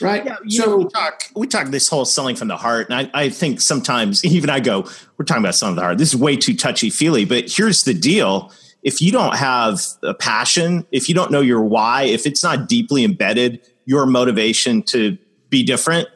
Right. 0.00 0.24
Yeah, 0.24 0.36
so 0.48 0.66
know, 0.66 0.76
we 0.78 0.88
talk, 0.88 1.22
we 1.34 1.46
talk 1.46 1.68
this 1.68 1.88
whole 1.88 2.04
selling 2.04 2.36
from 2.36 2.48
the 2.48 2.56
heart. 2.56 2.90
And 2.90 3.10
I, 3.12 3.22
I 3.22 3.28
think 3.28 3.60
sometimes 3.60 4.24
even 4.24 4.50
I 4.50 4.60
go, 4.60 4.88
we're 5.16 5.24
talking 5.24 5.42
about 5.42 5.54
selling 5.54 5.74
from 5.74 5.76
the 5.76 5.82
heart. 5.82 5.98
This 5.98 6.14
is 6.14 6.20
way 6.20 6.36
too 6.36 6.56
touchy 6.56 6.90
feely, 6.90 7.24
but 7.24 7.50
here's 7.50 7.84
the 7.84 7.94
deal. 7.94 8.52
If 8.86 9.00
you 9.00 9.10
don't 9.10 9.34
have 9.34 9.80
a 10.04 10.14
passion, 10.14 10.86
if 10.92 11.08
you 11.08 11.14
don't 11.16 11.32
know 11.32 11.40
your 11.40 11.60
why, 11.60 12.04
if 12.04 12.24
it's 12.24 12.44
not 12.44 12.68
deeply 12.68 13.02
embedded, 13.02 13.60
your 13.84 14.06
motivation 14.06 14.84
to 14.84 15.18
be 15.50 15.64
different, 15.64 16.06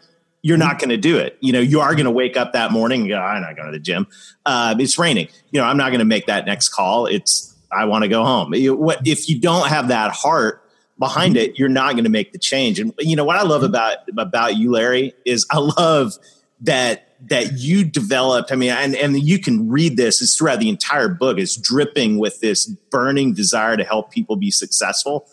you're 0.43 0.57
not 0.57 0.79
going 0.79 0.91
to 0.91 0.97
do 0.97 1.19
it. 1.19 1.37
You 1.41 1.53
know, 1.53 1.59
you 1.59 1.81
are 1.81 1.95
going 1.97 2.05
to 2.05 2.13
wake 2.13 2.37
up 2.37 2.53
that 2.53 2.71
morning 2.71 3.01
and 3.01 3.11
go, 3.11 3.19
I'm 3.19 3.43
not 3.43 3.57
going 3.57 3.67
to 3.67 3.73
the 3.73 3.83
gym. 3.83 4.07
Uh, 4.47 4.77
it's 4.79 5.01
raining. 5.01 5.27
You 5.51 5.61
know, 5.61 5.67
I'm 5.67 5.77
not 5.77 5.89
going 5.89 5.99
to 5.99 6.05
make 6.05 6.27
that 6.27 6.47
next 6.47 6.69
call. 6.69 7.07
It's, 7.07 7.53
I 7.73 7.87
want 7.87 8.05
to 8.05 8.09
go 8.09 8.25
home. 8.25 8.53
What, 8.55 9.05
if 9.05 9.29
you 9.29 9.41
don't 9.41 9.69
have 9.69 9.89
that 9.89 10.13
heart 10.13 10.63
behind 10.97 11.37
it, 11.37 11.59
you're 11.59 11.69
not 11.69 11.95
going 11.95 12.05
to 12.05 12.11
make 12.11 12.33
the 12.33 12.39
change. 12.39 12.79
And, 12.79 12.95
you 13.01 13.17
know, 13.17 13.25
what 13.25 13.37
I 13.37 13.43
love 13.43 13.65
about, 13.65 13.99
about 14.17 14.57
you, 14.57 14.71
Larry, 14.71 15.13
is 15.27 15.45
I 15.51 15.59
love 15.59 16.15
that, 16.61 17.10
that 17.29 17.59
you 17.59 17.85
developed. 17.85 18.51
I 18.53 18.57
mean, 18.57 18.71
and, 18.71 18.97
and 18.97 19.19
you 19.21 19.39
can 19.39 19.69
read 19.69 19.97
this, 19.97 20.23
it's 20.23 20.37
throughout 20.37 20.61
the 20.61 20.69
entire 20.69 21.09
book, 21.09 21.39
it's 21.39 21.57
dripping 21.57 22.19
with 22.19 22.41
this 22.41 22.67
burning 22.67 23.35
desire 23.35 23.77
to 23.77 23.85
help 23.85 24.11
people 24.11 24.37
be 24.37 24.51
successful 24.51 25.29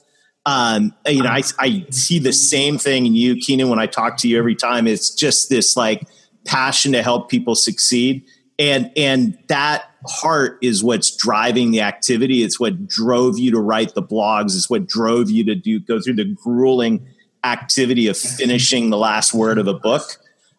um, 0.48 0.96
you 1.06 1.24
know, 1.24 1.30
I, 1.30 1.44
I 1.60 1.86
see 1.90 2.20
the 2.20 2.32
same 2.32 2.78
thing 2.78 3.06
in 3.06 3.16
you, 3.16 3.36
Keenan, 3.36 3.68
when 3.68 3.80
I 3.80 3.86
talk 3.86 4.16
to 4.20 4.30
you 4.30 4.38
every 4.38 4.56
time. 4.56 4.88
It's 4.88 5.14
just 5.14 5.50
this 5.50 5.76
like 5.76 6.08
passion 6.46 6.94
to 6.94 7.04
help 7.04 7.30
people 7.30 7.54
succeed. 7.54 8.24
And, 8.58 8.90
and 8.96 9.38
that 9.50 9.84
heart 10.08 10.58
is 10.62 10.82
what's 10.82 11.14
driving 11.14 11.72
the 11.72 11.82
activity. 11.82 12.44
It's 12.44 12.62
what 12.62 12.88
drove 12.88 13.38
you 13.38 13.52
to 13.52 13.60
write 13.60 13.94
the 13.94 14.02
blogs. 14.02 14.56
It's 14.56 14.70
what 14.70 14.88
drove 14.88 15.30
you 15.30 15.44
to 15.44 15.54
do 15.54 15.82
go 15.82 16.00
through 16.00 16.16
the 16.16 16.34
grueling 16.42 17.06
activity 17.44 18.08
of 18.08 18.18
finishing 18.18 18.90
the 18.90 18.98
last 18.98 19.34
word 19.34 19.58
of 19.58 19.68
a 19.68 19.74
book. 19.74 20.18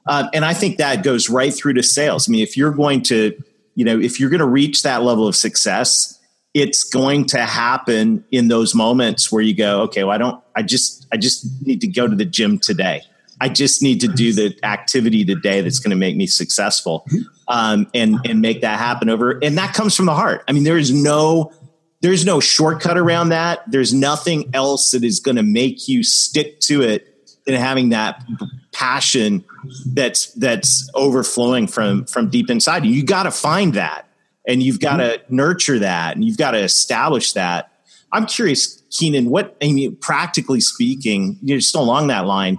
Um, 0.08 0.28
and 0.32 0.44
I 0.44 0.54
think 0.54 0.78
that 0.78 1.02
goes 1.02 1.28
right 1.28 1.52
through 1.54 1.74
to 1.74 1.82
sales. 1.82 2.28
I 2.28 2.32
mean, 2.32 2.42
if 2.42 2.56
you're 2.56 2.72
going 2.72 3.02
to, 3.02 3.40
you 3.74 3.84
know, 3.84 3.98
if 3.98 4.18
you're 4.18 4.30
going 4.30 4.40
to 4.40 4.46
reach 4.46 4.82
that 4.82 5.02
level 5.02 5.28
of 5.28 5.36
success, 5.36 6.18
it's 6.54 6.82
going 6.82 7.26
to 7.26 7.40
happen 7.40 8.24
in 8.32 8.48
those 8.48 8.74
moments 8.74 9.30
where 9.30 9.42
you 9.42 9.54
go, 9.54 9.82
okay, 9.82 10.04
well, 10.04 10.14
I 10.14 10.18
don't, 10.18 10.42
I 10.56 10.62
just, 10.62 11.06
I 11.12 11.18
just 11.18 11.46
need 11.64 11.82
to 11.82 11.86
go 11.86 12.08
to 12.08 12.16
the 12.16 12.24
gym 12.24 12.58
today. 12.58 13.02
I 13.40 13.48
just 13.48 13.82
need 13.82 14.00
to 14.00 14.08
do 14.08 14.32
the 14.32 14.58
activity 14.64 15.24
today 15.24 15.60
that's 15.60 15.78
going 15.78 15.90
to 15.90 15.96
make 15.96 16.16
me 16.16 16.26
successful, 16.26 17.06
um, 17.46 17.86
and 17.94 18.16
and 18.24 18.40
make 18.40 18.62
that 18.62 18.80
happen 18.80 19.08
over. 19.08 19.38
And 19.42 19.56
that 19.58 19.74
comes 19.74 19.94
from 19.94 20.06
the 20.06 20.14
heart. 20.14 20.42
I 20.48 20.52
mean, 20.52 20.64
there 20.64 20.78
is 20.78 20.92
no 20.92 21.52
there's 22.00 22.24
no 22.24 22.40
shortcut 22.40 22.98
around 22.98 23.28
that. 23.28 23.62
There's 23.70 23.94
nothing 23.94 24.50
else 24.54 24.90
that 24.92 25.04
is 25.04 25.20
going 25.20 25.36
to 25.36 25.42
make 25.42 25.88
you 25.88 26.02
stick 26.02 26.60
to 26.62 26.82
it 26.82 27.14
than 27.49 27.61
having 27.61 27.88
that 27.88 28.25
passion 28.73 29.45
that's 29.87 30.33
that's 30.35 30.88
overflowing 30.95 31.67
from 31.67 32.05
from 32.05 32.31
deep 32.31 32.49
inside 32.50 32.85
you. 32.85 32.93
You 32.93 33.05
got 33.05 33.25
to 33.25 33.31
find 33.31 33.75
that, 33.75 34.09
and 34.47 34.62
you've 34.62 34.81
got 34.81 34.99
to 34.99 35.19
mm-hmm. 35.19 35.37
nurture 35.37 35.78
that, 35.81 36.14
and 36.14 36.25
you've 36.25 36.38
got 36.38 36.52
to 36.52 36.59
establish 36.59 37.33
that. 37.33 37.73
I'm 38.12 38.26
curious, 38.26 38.83
Keenan, 38.90 39.31
what 39.31 39.57
I 39.62 39.73
mean, 39.73 39.97
practically 39.97 40.61
speaking, 40.61 41.38
you're 41.43 41.61
still 41.61 41.83
along 41.83 42.07
that 42.07 42.26
line 42.26 42.59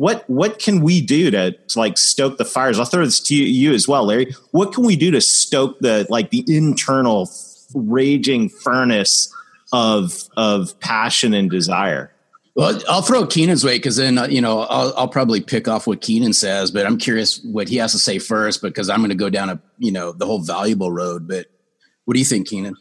what 0.00 0.24
what 0.30 0.58
can 0.58 0.80
we 0.80 1.02
do 1.02 1.30
to, 1.30 1.52
to, 1.52 1.78
like 1.78 1.98
stoke 1.98 2.38
the 2.38 2.44
fires? 2.46 2.78
I'll 2.78 2.86
throw 2.86 3.04
this 3.04 3.20
to 3.20 3.36
you 3.36 3.74
as 3.74 3.86
well, 3.86 4.06
Larry. 4.06 4.34
What 4.50 4.72
can 4.72 4.82
we 4.82 4.96
do 4.96 5.10
to 5.10 5.20
stoke 5.20 5.78
the 5.80 6.06
like 6.08 6.30
the 6.30 6.42
internal 6.48 7.30
raging 7.74 8.48
furnace 8.48 9.30
of 9.74 10.24
of 10.38 10.80
passion 10.80 11.34
and 11.34 11.50
desire? 11.50 12.10
Well, 12.60 12.78
I'll 12.90 13.00
throw 13.00 13.26
Keenan's 13.26 13.64
way 13.64 13.78
because 13.78 13.96
then 13.96 14.18
uh, 14.18 14.26
you 14.26 14.42
know 14.42 14.60
I'll, 14.60 14.92
I'll, 14.94 15.08
probably 15.08 15.40
pick 15.40 15.66
off 15.66 15.86
what 15.86 16.02
Keenan 16.02 16.34
says, 16.34 16.70
but 16.70 16.84
I'm 16.84 16.98
curious 16.98 17.42
what 17.42 17.70
he 17.70 17.76
has 17.76 17.92
to 17.92 17.98
say 17.98 18.18
first 18.18 18.60
because 18.60 18.90
I'm 18.90 18.98
going 18.98 19.08
to 19.08 19.14
go 19.14 19.30
down 19.30 19.48
a 19.48 19.62
you 19.78 19.90
know 19.90 20.12
the 20.12 20.26
whole 20.26 20.40
valuable 20.40 20.92
road. 20.92 21.26
But 21.26 21.46
what 22.04 22.12
do 22.12 22.20
you 22.20 22.26
think, 22.26 22.48
Keenan? 22.48 22.76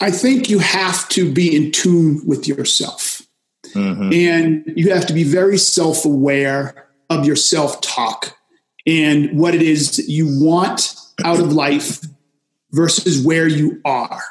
I 0.00 0.12
think 0.12 0.48
you 0.48 0.60
have 0.60 1.08
to 1.10 1.32
be 1.32 1.56
in 1.56 1.72
tune 1.72 2.22
with 2.24 2.46
yourself. 2.46 3.22
Mm-hmm. 3.74 4.12
And 4.12 4.72
you 4.76 4.92
have 4.92 5.06
to 5.06 5.12
be 5.12 5.24
very 5.24 5.58
self 5.58 6.04
aware 6.04 6.86
of 7.10 7.26
your 7.26 7.34
self 7.34 7.80
talk 7.80 8.36
and 8.86 9.36
what 9.36 9.52
it 9.52 9.62
is 9.62 10.08
you 10.08 10.28
want 10.40 10.94
out 11.24 11.40
of 11.40 11.52
life 11.52 12.04
versus 12.70 13.20
where 13.20 13.48
you 13.48 13.80
are 13.84 14.22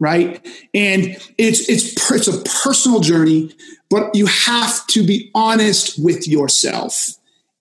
right 0.00 0.44
and 0.74 1.16
it's 1.38 1.68
it's 1.68 2.10
it's 2.10 2.28
a 2.28 2.42
personal 2.64 3.00
journey 3.00 3.54
but 3.90 4.14
you 4.14 4.26
have 4.26 4.86
to 4.88 5.06
be 5.06 5.30
honest 5.34 6.02
with 6.02 6.26
yourself 6.26 7.10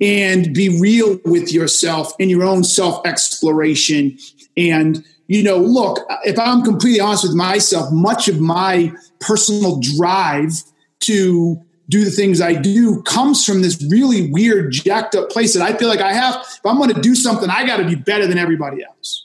and 0.02 0.54
be 0.54 0.80
real 0.82 1.20
with 1.26 1.54
yourself 1.54 2.14
in 2.20 2.30
your 2.30 2.44
own 2.44 2.64
self 2.64 3.06
exploration 3.06 4.18
and 4.58 5.06
you 5.28 5.44
know 5.44 5.58
look 5.58 6.00
if 6.26 6.40
i'm 6.40 6.64
completely 6.64 7.00
honest 7.00 7.24
with 7.24 7.36
myself 7.36 7.92
much 7.92 8.28
of 8.28 8.40
my 8.40 8.92
personal 9.20 9.80
drive 9.80 10.52
to 11.00 11.64
do 11.90 12.04
the 12.04 12.12
things 12.12 12.42
I 12.42 12.54
do 12.54 13.02
comes 13.04 13.46
from 13.46 13.62
this 13.62 13.86
really 13.90 14.32
weird, 14.32 14.72
jacked 14.72 15.16
up 15.16 15.30
place 15.30 15.54
that 15.54 15.62
I 15.62 15.74
feel 15.78 15.90
like 15.90 16.00
I 16.00 16.14
have. 16.14 16.36
If 16.36 16.66
I'm 16.66 16.78
going 16.78 16.94
to 16.94 17.02
do 17.02 17.14
something, 17.14 17.50
I 17.50 17.66
got 17.66 17.78
to 17.78 17.86
be 17.86 17.96
better 17.96 18.26
than 18.26 18.38
everybody 18.38 18.84
else. 18.84 19.23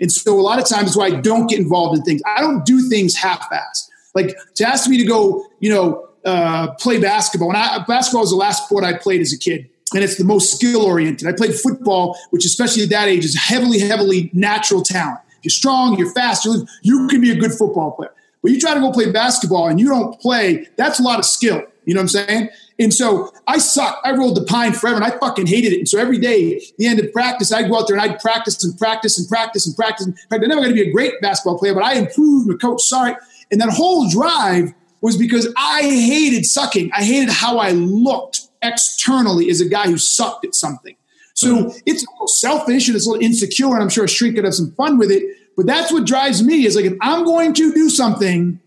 And 0.00 0.10
so 0.10 0.38
a 0.38 0.40
lot 0.40 0.58
of 0.58 0.66
times, 0.66 0.96
why 0.96 1.06
I 1.06 1.20
don't 1.20 1.46
get 1.46 1.58
involved 1.58 1.98
in 1.98 2.04
things. 2.04 2.22
I 2.26 2.40
don't 2.40 2.64
do 2.64 2.88
things 2.88 3.14
half-assed. 3.14 3.88
Like 4.14 4.34
to 4.56 4.66
ask 4.66 4.88
me 4.88 4.96
to 4.98 5.04
go, 5.04 5.46
you 5.60 5.70
know, 5.70 6.08
uh, 6.24 6.72
play 6.74 6.98
basketball. 7.00 7.48
And 7.48 7.58
I, 7.58 7.84
basketball 7.86 8.22
was 8.22 8.30
the 8.30 8.36
last 8.36 8.64
sport 8.64 8.84
I 8.84 8.94
played 8.94 9.20
as 9.20 9.32
a 9.32 9.38
kid, 9.38 9.68
and 9.94 10.02
it's 10.02 10.16
the 10.16 10.24
most 10.24 10.54
skill-oriented. 10.54 11.26
I 11.28 11.32
played 11.32 11.54
football, 11.54 12.18
which 12.30 12.44
especially 12.44 12.82
at 12.82 12.90
that 12.90 13.08
age 13.08 13.24
is 13.24 13.36
heavily, 13.36 13.78
heavily 13.78 14.30
natural 14.32 14.82
talent. 14.82 15.20
You're 15.42 15.50
strong, 15.50 15.98
you're 15.98 16.12
fast, 16.12 16.44
you're, 16.44 16.64
you 16.82 17.08
can 17.08 17.20
be 17.20 17.30
a 17.30 17.36
good 17.36 17.52
football 17.52 17.92
player. 17.92 18.12
But 18.42 18.52
you 18.52 18.60
try 18.60 18.74
to 18.74 18.80
go 18.80 18.90
play 18.90 19.10
basketball 19.10 19.68
and 19.68 19.78
you 19.78 19.88
don't 19.88 20.18
play, 20.20 20.66
that's 20.76 20.98
a 20.98 21.02
lot 21.02 21.18
of 21.18 21.24
skill. 21.24 21.62
You 21.84 21.94
know 21.94 22.00
what 22.00 22.14
I'm 22.14 22.26
saying? 22.26 22.48
And 22.80 22.94
so 22.94 23.30
I 23.46 23.58
sucked. 23.58 24.04
I 24.06 24.12
rolled 24.12 24.36
the 24.36 24.44
pine 24.44 24.72
forever 24.72 24.96
and 24.96 25.04
I 25.04 25.16
fucking 25.18 25.46
hated 25.46 25.74
it. 25.74 25.78
And 25.78 25.88
so 25.88 25.98
every 25.98 26.18
day, 26.18 26.62
the 26.78 26.86
end 26.86 26.98
of 26.98 27.12
practice, 27.12 27.52
I'd 27.52 27.68
go 27.68 27.78
out 27.78 27.86
there 27.86 27.96
and 27.96 28.10
I'd 28.10 28.18
practice 28.20 28.64
and 28.64 28.76
practice 28.78 29.18
and 29.18 29.28
practice 29.28 29.66
and 29.66 29.76
practice. 29.76 30.06
In 30.06 30.14
fact, 30.14 30.42
I'm 30.42 30.48
never 30.48 30.62
going 30.62 30.74
to 30.74 30.82
be 30.82 30.88
a 30.88 30.92
great 30.92 31.20
basketball 31.20 31.58
player, 31.58 31.74
but 31.74 31.84
I 31.84 31.94
improved. 31.94 32.48
My 32.48 32.56
coach 32.56 32.82
sorry. 32.82 33.14
And 33.50 33.60
that 33.60 33.68
whole 33.68 34.08
drive 34.08 34.72
was 35.02 35.16
because 35.16 35.52
I 35.58 35.82
hated 35.82 36.46
sucking. 36.46 36.90
I 36.92 37.04
hated 37.04 37.28
how 37.28 37.58
I 37.58 37.72
looked 37.72 38.48
externally 38.62 39.50
as 39.50 39.60
a 39.60 39.68
guy 39.68 39.86
who 39.86 39.98
sucked 39.98 40.46
at 40.46 40.54
something. 40.54 40.96
So 41.34 41.56
mm-hmm. 41.56 41.78
it's 41.84 42.02
a 42.02 42.10
little 42.12 42.28
selfish 42.28 42.88
and 42.88 42.96
it's 42.96 43.06
a 43.06 43.10
little 43.10 43.24
insecure, 43.24 43.72
and 43.74 43.82
I'm 43.82 43.88
sure 43.88 44.04
a 44.04 44.08
shrink 44.08 44.36
could 44.36 44.44
have 44.44 44.54
some 44.54 44.72
fun 44.72 44.98
with 44.98 45.10
it. 45.10 45.22
But 45.56 45.66
that's 45.66 45.92
what 45.92 46.06
drives 46.06 46.42
me 46.42 46.64
is 46.64 46.76
like 46.76 46.86
if 46.86 46.96
I'm 47.00 47.24
going 47.24 47.52
to 47.54 47.72
do 47.72 47.90
something, 47.90 48.60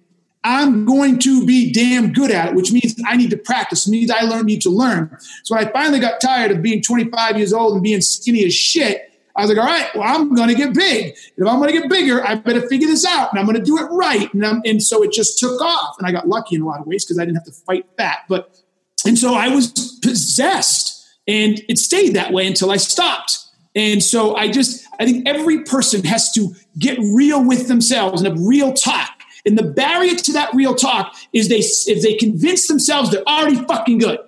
I'm 0.43 0.85
going 0.85 1.19
to 1.19 1.45
be 1.45 1.71
damn 1.71 2.12
good 2.12 2.31
at 2.31 2.50
it, 2.50 2.55
which 2.55 2.71
means 2.71 2.95
I 3.07 3.15
need 3.15 3.29
to 3.29 3.38
practice, 3.38 3.88
means 3.88 4.12
I 4.12 4.21
learn 4.21 4.45
need 4.45 4.62
to 4.63 4.69
learn. 4.69 5.15
So 5.43 5.55
when 5.55 5.65
I 5.65 5.71
finally 5.71 6.00
got 6.00 6.19
tired 6.19 6.51
of 6.51 6.62
being 6.62 6.81
25 6.81 7.38
years 7.38 7.53
old 7.53 7.73
and 7.73 7.83
being 7.83 8.01
skinny 8.01 8.43
as 8.45 8.53
shit, 8.53 9.09
I 9.35 9.41
was 9.41 9.50
like, 9.50 9.57
all 9.57 9.65
right, 9.65 9.89
well, 9.95 10.03
I'm 10.03 10.35
going 10.35 10.50
to 10.50 10.55
get 10.55 10.73
big. 10.73 11.15
If 11.38 11.47
I'm 11.47 11.59
going 11.59 11.73
to 11.73 11.79
get 11.79 11.89
bigger, 11.89 12.23
I 12.23 12.35
better 12.35 12.67
figure 12.67 12.88
this 12.88 13.05
out 13.05 13.31
and 13.31 13.39
I'm 13.39 13.45
going 13.45 13.57
to 13.57 13.63
do 13.63 13.77
it 13.79 13.85
right. 13.85 14.31
And, 14.33 14.43
and 14.65 14.83
so 14.83 15.01
it 15.01 15.12
just 15.12 15.39
took 15.39 15.59
off. 15.59 15.95
And 15.97 16.07
I 16.07 16.12
got 16.12 16.27
lucky 16.27 16.55
in 16.55 16.62
a 16.62 16.67
lot 16.67 16.81
of 16.81 16.85
ways 16.85 17.03
because 17.03 17.17
I 17.17 17.25
didn't 17.25 17.38
have 17.38 17.45
to 17.45 17.51
fight 17.51 17.88
fat. 17.97 18.19
But, 18.29 18.62
and 19.05 19.17
so 19.17 19.33
I 19.33 19.47
was 19.47 20.00
possessed 20.03 21.07
and 21.27 21.62
it 21.67 21.77
stayed 21.77 22.15
that 22.15 22.31
way 22.31 22.45
until 22.45 22.69
I 22.69 22.77
stopped. 22.77 23.39
And 23.75 24.03
so 24.03 24.35
I 24.35 24.51
just, 24.51 24.85
I 25.00 25.05
think 25.05 25.27
every 25.27 25.63
person 25.63 26.03
has 26.03 26.31
to 26.33 26.53
get 26.77 27.00
real 27.00 27.43
with 27.43 27.67
themselves 27.67 28.21
and 28.21 28.31
have 28.31 28.45
real 28.45 28.73
talk. 28.73 29.12
And 29.45 29.57
the 29.57 29.63
barrier 29.63 30.15
to 30.15 30.33
that 30.33 30.53
real 30.53 30.75
talk 30.75 31.15
is 31.33 31.50
they 31.50 31.59
if 31.59 32.01
they 32.01 32.13
convince 32.13 32.67
themselves 32.67 33.12
they're 33.12 33.27
already 33.27 33.57
fucking 33.65 33.97
good. 34.00 34.19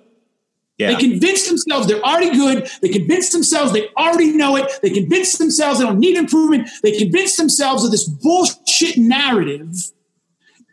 Yeah. 0.78 0.88
They 0.88 0.96
convince 0.96 1.48
themselves 1.48 1.86
they're 1.86 2.02
already 2.02 2.36
good. 2.36 2.68
They 2.82 2.90
convince 2.90 3.32
themselves 3.32 3.72
they 3.72 3.88
already 3.96 4.32
know 4.32 4.56
it. 4.56 4.70
They 4.82 4.90
convince 4.90 5.38
themselves 5.38 5.78
they 5.78 5.86
don't 5.86 5.98
need 5.98 6.16
improvement. 6.16 6.68
They 6.82 6.92
convince 6.92 7.36
themselves 7.36 7.84
of 7.84 7.90
this 7.90 8.06
bullshit 8.06 8.98
narrative 8.98 9.74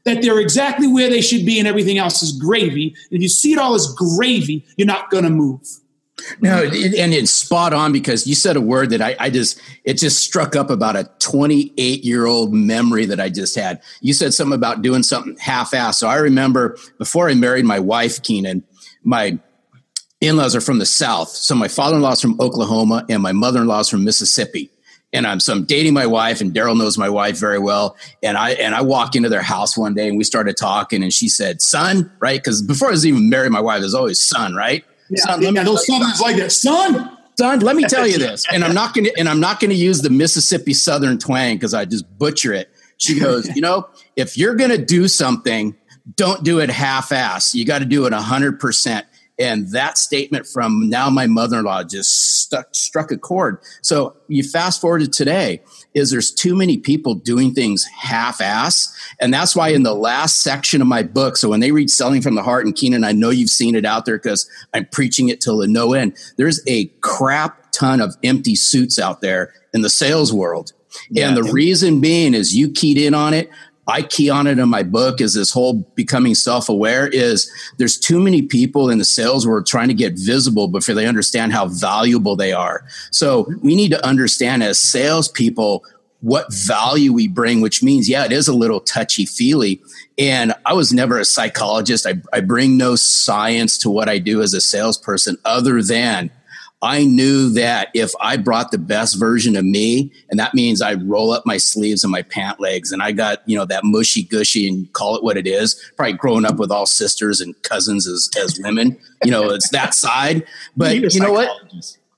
that 0.03 0.21
they're 0.21 0.39
exactly 0.39 0.88
where 0.88 1.09
they 1.09 1.21
should 1.21 1.45
be 1.45 1.57
and 1.57 1.67
everything 1.67 1.97
else 1.97 2.21
is 2.21 2.33
gravy. 2.33 2.95
And 3.09 3.17
if 3.17 3.21
you 3.21 3.29
see 3.29 3.53
it 3.53 3.59
all 3.59 3.75
as 3.75 3.93
gravy, 3.95 4.65
you're 4.75 4.88
not 4.88 5.09
going 5.09 5.23
to 5.23 5.29
move. 5.29 5.65
No, 6.39 6.63
and 6.63 7.13
it's 7.13 7.32
spot 7.32 7.74
on 7.74 7.92
because 7.92 8.27
you 8.27 8.36
said 8.36 8.56
a 8.56 8.62
word 8.62 8.89
that 8.92 9.01
I, 9.01 9.15
I 9.20 9.30
just 9.30 9.60
it 9.84 9.96
just 9.96 10.24
struck 10.24 10.56
up 10.56 10.70
about 10.70 10.96
a 10.96 11.10
28 11.20 12.03
year 12.03 12.25
old 12.25 12.53
memory 12.53 13.06
that 13.06 13.20
I 13.20 13.30
just 13.30 13.56
had. 13.56 13.82
You 14.01 14.13
said 14.13 14.34
something 14.34 14.56
about 14.56 14.82
doing 14.82 15.03
something 15.03 15.38
half 15.38 15.72
assed. 15.72 15.96
So 15.96 16.08
I 16.08 16.15
remember 16.15 16.77
before 16.98 17.30
I 17.30 17.34
married 17.34 17.65
my 17.65 17.80
wife, 17.80 18.22
Keenan, 18.22 18.63
my 19.03 19.38
in 20.22 20.38
laws 20.38 20.56
are 20.56 20.62
from 20.62 20.80
the 20.80 20.86
South. 20.86 21.30
So 21.30 21.53
my 21.56 21.68
father 21.68 21.98
in 21.98 22.01
law's 22.01 22.22
from 22.22 22.39
Oklahoma 22.39 23.06
and 23.10 23.22
my 23.22 23.34
mother 23.34 23.62
in 23.62 23.68
law's 23.68 23.89
from 23.89 24.03
Mississippi. 24.06 24.70
And 25.12 25.27
I'm 25.27 25.39
so 25.39 25.53
I'm 25.53 25.65
dating 25.65 25.94
my 25.94 26.08
wife, 26.08 26.42
and 26.42 26.51
Darrell 26.51 26.74
knows 26.74 26.98
my 26.98 27.10
wife 27.10 27.39
very 27.39 27.60
well. 27.60 27.96
And 28.24 28.36
I 28.36 28.51
and 28.51 28.74
I 28.74 28.82
walk 28.82 29.15
into 29.15 29.30
their 29.30 29.44
house 29.44 29.77
one 29.77 29.94
day, 29.94 30.08
and 30.08 30.18
we 30.18 30.24
started 30.24 30.58
talking, 30.58 31.03
and 31.03 31.13
she 31.13 31.30
said, 31.30 31.62
"Son," 31.62 32.12
right? 32.20 32.39
Because 32.39 32.63
before 32.63 32.88
I 32.88 32.92
was 32.92 33.06
even 33.06 33.30
married, 33.30 33.51
my 33.51 33.62
wife 33.62 33.84
was 33.84 33.94
always 33.94 34.20
son, 34.20 34.56
right? 34.56 34.84
Son, 35.17 35.41
yeah 35.41 35.63
those 35.63 35.86
southerners 35.86 36.22
like 36.22 36.38
that. 36.38 36.51
Son, 36.51 37.17
son, 37.38 37.60
let 37.60 37.75
me 37.75 37.84
tell 37.84 38.08
you 38.08 38.17
this, 38.17 38.46
and 38.51 38.63
I'm 38.63 38.74
not 38.74 38.93
going 38.93 39.05
to, 39.05 39.13
and 39.17 39.29
I'm 39.29 39.39
not 39.39 39.60
going 39.60 39.72
to 39.72 39.75
use 39.75 40.01
the 40.01 40.10
Mississippi 40.10 40.74
Southern 40.74 41.17
twang 41.17 41.55
because 41.55 41.74
I 41.74 41.86
just 41.86 42.05
butcher 42.17 42.53
it. 42.53 42.70
She 42.98 43.20
goes, 43.20 43.53
you 43.55 43.62
know, 43.62 43.89
if 44.15 44.38
you're 44.38 44.55
going 44.55 44.70
to 44.70 44.84
do 44.84 45.08
something, 45.08 45.75
don't 46.15 46.43
do 46.43 46.60
it 46.60 46.70
half-ass. 46.70 47.55
You 47.55 47.65
got 47.65 47.79
to 47.79 47.86
do 47.86 48.05
it 48.05 48.13
hundred 48.13 48.60
percent. 48.60 49.05
And 49.39 49.70
that 49.72 49.98
statement 49.98 50.46
from 50.46 50.89
now 50.89 51.10
my 51.10 51.25
mother-in-law 51.25 51.86
just 51.86 52.39
stuck, 52.39 52.75
struck 52.75 53.12
a 53.12 53.17
chord. 53.17 53.58
So 53.82 54.15
you 54.27 54.43
fast 54.43 54.79
forward 54.79 55.00
to 55.00 55.08
today 55.08 55.62
is 55.93 56.09
there's 56.09 56.31
too 56.31 56.55
many 56.55 56.77
people 56.77 57.13
doing 57.13 57.53
things 57.53 57.85
half-ass. 57.85 58.93
And 59.19 59.33
that's 59.33 59.55
why 59.55 59.69
in 59.69 59.83
the 59.83 59.93
last 59.93 60.41
section 60.41 60.81
of 60.81 60.88
my 60.88 61.03
book, 61.03 61.38
so 61.38 61.50
when 61.50 61.59
they 61.59 61.71
read 61.71 61.89
Selling 61.89 62.21
from 62.21 62.35
the 62.35 62.43
Heart, 62.43 62.65
and 62.65 62.75
Keenan, 62.75 63.03
I 63.03 63.12
know 63.12 63.29
you've 63.29 63.50
seen 63.50 63.75
it 63.75 63.85
out 63.85 64.05
there 64.05 64.17
because 64.17 64.50
I'm 64.73 64.85
preaching 64.88 65.29
it 65.29 65.41
till 65.41 65.57
the 65.57 65.67
no 65.67 65.93
end. 65.93 66.17
There's 66.38 66.62
a 66.67 66.85
crap 67.01 67.71
ton 67.71 68.01
of 68.01 68.15
empty 68.23 68.55
suits 68.55 69.00
out 69.00 69.21
there 69.21 69.53
in 69.73 69.81
the 69.81 69.89
sales 69.89 70.33
world. 70.33 70.73
Yeah. 71.09 71.27
And 71.27 71.38
the 71.38 71.51
reason 71.51 72.01
being 72.01 72.33
is 72.33 72.55
you 72.55 72.71
keyed 72.71 72.97
in 72.97 73.13
on 73.13 73.33
it. 73.33 73.50
I 73.87 74.01
key 74.01 74.29
on 74.29 74.47
it 74.47 74.59
in 74.59 74.69
my 74.69 74.83
book 74.83 75.19
is 75.19 75.33
this 75.33 75.51
whole 75.51 75.73
becoming 75.95 76.35
self-aware 76.35 77.07
is 77.07 77.51
there's 77.77 77.97
too 77.97 78.19
many 78.19 78.41
people 78.41 78.89
in 78.89 78.97
the 78.97 79.05
sales 79.05 79.45
world 79.45 79.65
trying 79.65 79.89
to 79.89 79.93
get 79.93 80.13
visible 80.17 80.67
before 80.69 80.95
they 80.95 81.05
understand 81.05 81.51
how 81.51 81.67
valuable 81.67 82.35
they 82.35 82.53
are. 82.53 82.85
So 83.11 83.51
we 83.61 83.75
need 83.75 83.89
to 83.91 84.05
understand 84.05 84.63
as 84.63 84.79
salespeople 84.79 85.83
what 86.21 86.53
value 86.53 87.11
we 87.11 87.27
bring, 87.27 87.59
which 87.59 87.83
means, 87.83 88.07
yeah, 88.07 88.23
it 88.23 88.31
is 88.31 88.47
a 88.47 88.55
little 88.55 88.79
touchy 88.79 89.25
feely. 89.25 89.81
And 90.17 90.53
I 90.65 90.71
was 90.73 90.93
never 90.93 91.19
a 91.19 91.25
psychologist. 91.25 92.07
I, 92.07 92.21
I 92.31 92.39
bring 92.39 92.77
no 92.77 92.95
science 92.95 93.77
to 93.79 93.89
what 93.89 94.07
I 94.07 94.19
do 94.19 94.41
as 94.41 94.53
a 94.53 94.61
salesperson 94.61 95.37
other 95.43 95.83
than 95.83 96.31
I 96.83 97.05
knew 97.05 97.49
that 97.51 97.87
if 97.93 98.11
I 98.19 98.35
brought 98.35 98.71
the 98.71 98.77
best 98.77 99.17
version 99.17 99.55
of 99.55 99.63
me, 99.63 100.11
and 100.29 100.37
that 100.37 100.53
means 100.53 100.81
I 100.81 100.95
roll 100.95 101.31
up 101.31 101.45
my 101.45 101.55
sleeves 101.55 102.03
and 102.03 102.11
my 102.11 102.23
pant 102.23 102.59
legs, 102.59 102.91
and 102.91 103.01
I 103.01 103.13
got 103.13 103.41
you 103.47 103.57
know 103.57 103.65
that 103.65 103.85
mushy 103.85 104.23
gushy 104.23 104.67
and 104.67 104.91
call 104.91 105.15
it 105.15 105.23
what 105.23 105.37
it 105.37 105.47
is. 105.47 105.81
Probably 105.95 106.13
growing 106.13 106.43
up 106.43 106.57
with 106.57 106.71
all 106.71 106.85
sisters 106.85 107.39
and 107.39 107.59
cousins 107.63 108.05
as 108.05 108.29
as 108.37 108.59
women, 108.61 108.97
you 109.23 109.31
know, 109.31 109.49
it's 109.51 109.69
that 109.69 109.93
side. 109.93 110.45
But 110.75 110.97
you, 110.97 111.07
you 111.09 111.21
know 111.21 111.31
what, 111.31 111.49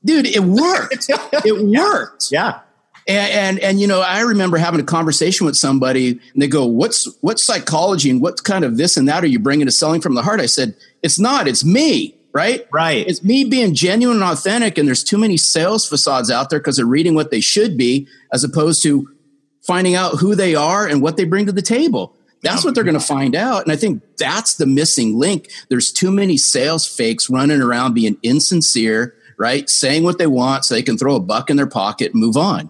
dude, 0.03 0.25
it 0.25 0.43
worked. 0.43 1.09
It 1.45 1.63
worked. 1.63 2.31
Yeah. 2.31 2.61
And, 3.07 3.31
and, 3.31 3.59
and 3.59 3.79
you 3.79 3.85
know, 3.85 4.01
I 4.01 4.21
remember 4.21 4.57
having 4.57 4.79
a 4.79 4.83
conversation 4.83 5.45
with 5.45 5.55
somebody, 5.55 6.19
and 6.33 6.41
they 6.41 6.47
go, 6.47 6.65
"What's 6.65 7.07
what's 7.21 7.43
psychology 7.43 8.09
and 8.09 8.19
what 8.19 8.43
kind 8.43 8.65
of 8.65 8.77
this 8.77 8.97
and 8.97 9.07
that 9.07 9.23
are 9.23 9.27
you 9.27 9.37
bringing 9.37 9.67
to 9.67 9.71
selling 9.71 10.01
from 10.01 10.15
the 10.15 10.23
heart?" 10.23 10.39
I 10.39 10.47
said, 10.47 10.75
"It's 11.03 11.19
not. 11.19 11.47
It's 11.47 11.63
me." 11.63 12.14
Right? 12.35 12.67
Right. 12.69 13.07
It's 13.07 13.23
me 13.23 13.45
being 13.45 13.73
genuine 13.73 14.17
and 14.17 14.25
authentic, 14.25 14.77
and 14.77 14.85
there's 14.85 15.05
too 15.05 15.17
many 15.17 15.37
sales 15.37 15.87
facades 15.87 16.29
out 16.29 16.49
there 16.49 16.59
because 16.59 16.75
they're 16.75 16.85
reading 16.85 17.15
what 17.15 17.31
they 17.31 17.39
should 17.39 17.77
be 17.77 18.09
as 18.33 18.43
opposed 18.43 18.83
to 18.83 19.09
finding 19.65 19.95
out 19.95 20.19
who 20.19 20.35
they 20.35 20.53
are 20.53 20.85
and 20.85 21.01
what 21.01 21.15
they 21.15 21.23
bring 21.23 21.45
to 21.45 21.53
the 21.53 21.61
table. 21.61 22.13
That's 22.43 22.65
what 22.65 22.75
they're 22.75 22.83
going 22.83 22.99
to 22.99 22.99
find 22.99 23.35
out. 23.35 23.63
And 23.63 23.71
I 23.71 23.77
think 23.77 24.03
that's 24.17 24.55
the 24.55 24.67
missing 24.67 25.17
link. 25.17 25.49
There's 25.69 25.91
too 25.91 26.11
many 26.11 26.37
sales 26.37 26.85
fakes 26.85 27.29
running 27.29 27.61
around 27.61 27.93
being 27.93 28.17
insincere, 28.21 29.15
right? 29.39 29.67
Saying 29.67 30.03
what 30.03 30.19
they 30.19 30.27
want 30.27 30.65
so 30.65 30.75
they 30.75 30.83
can 30.83 30.97
throw 30.97 31.15
a 31.15 31.21
buck 31.21 31.49
in 31.49 31.55
their 31.55 31.65
pocket 31.65 32.11
and 32.11 32.21
move 32.21 32.35
on. 32.35 32.69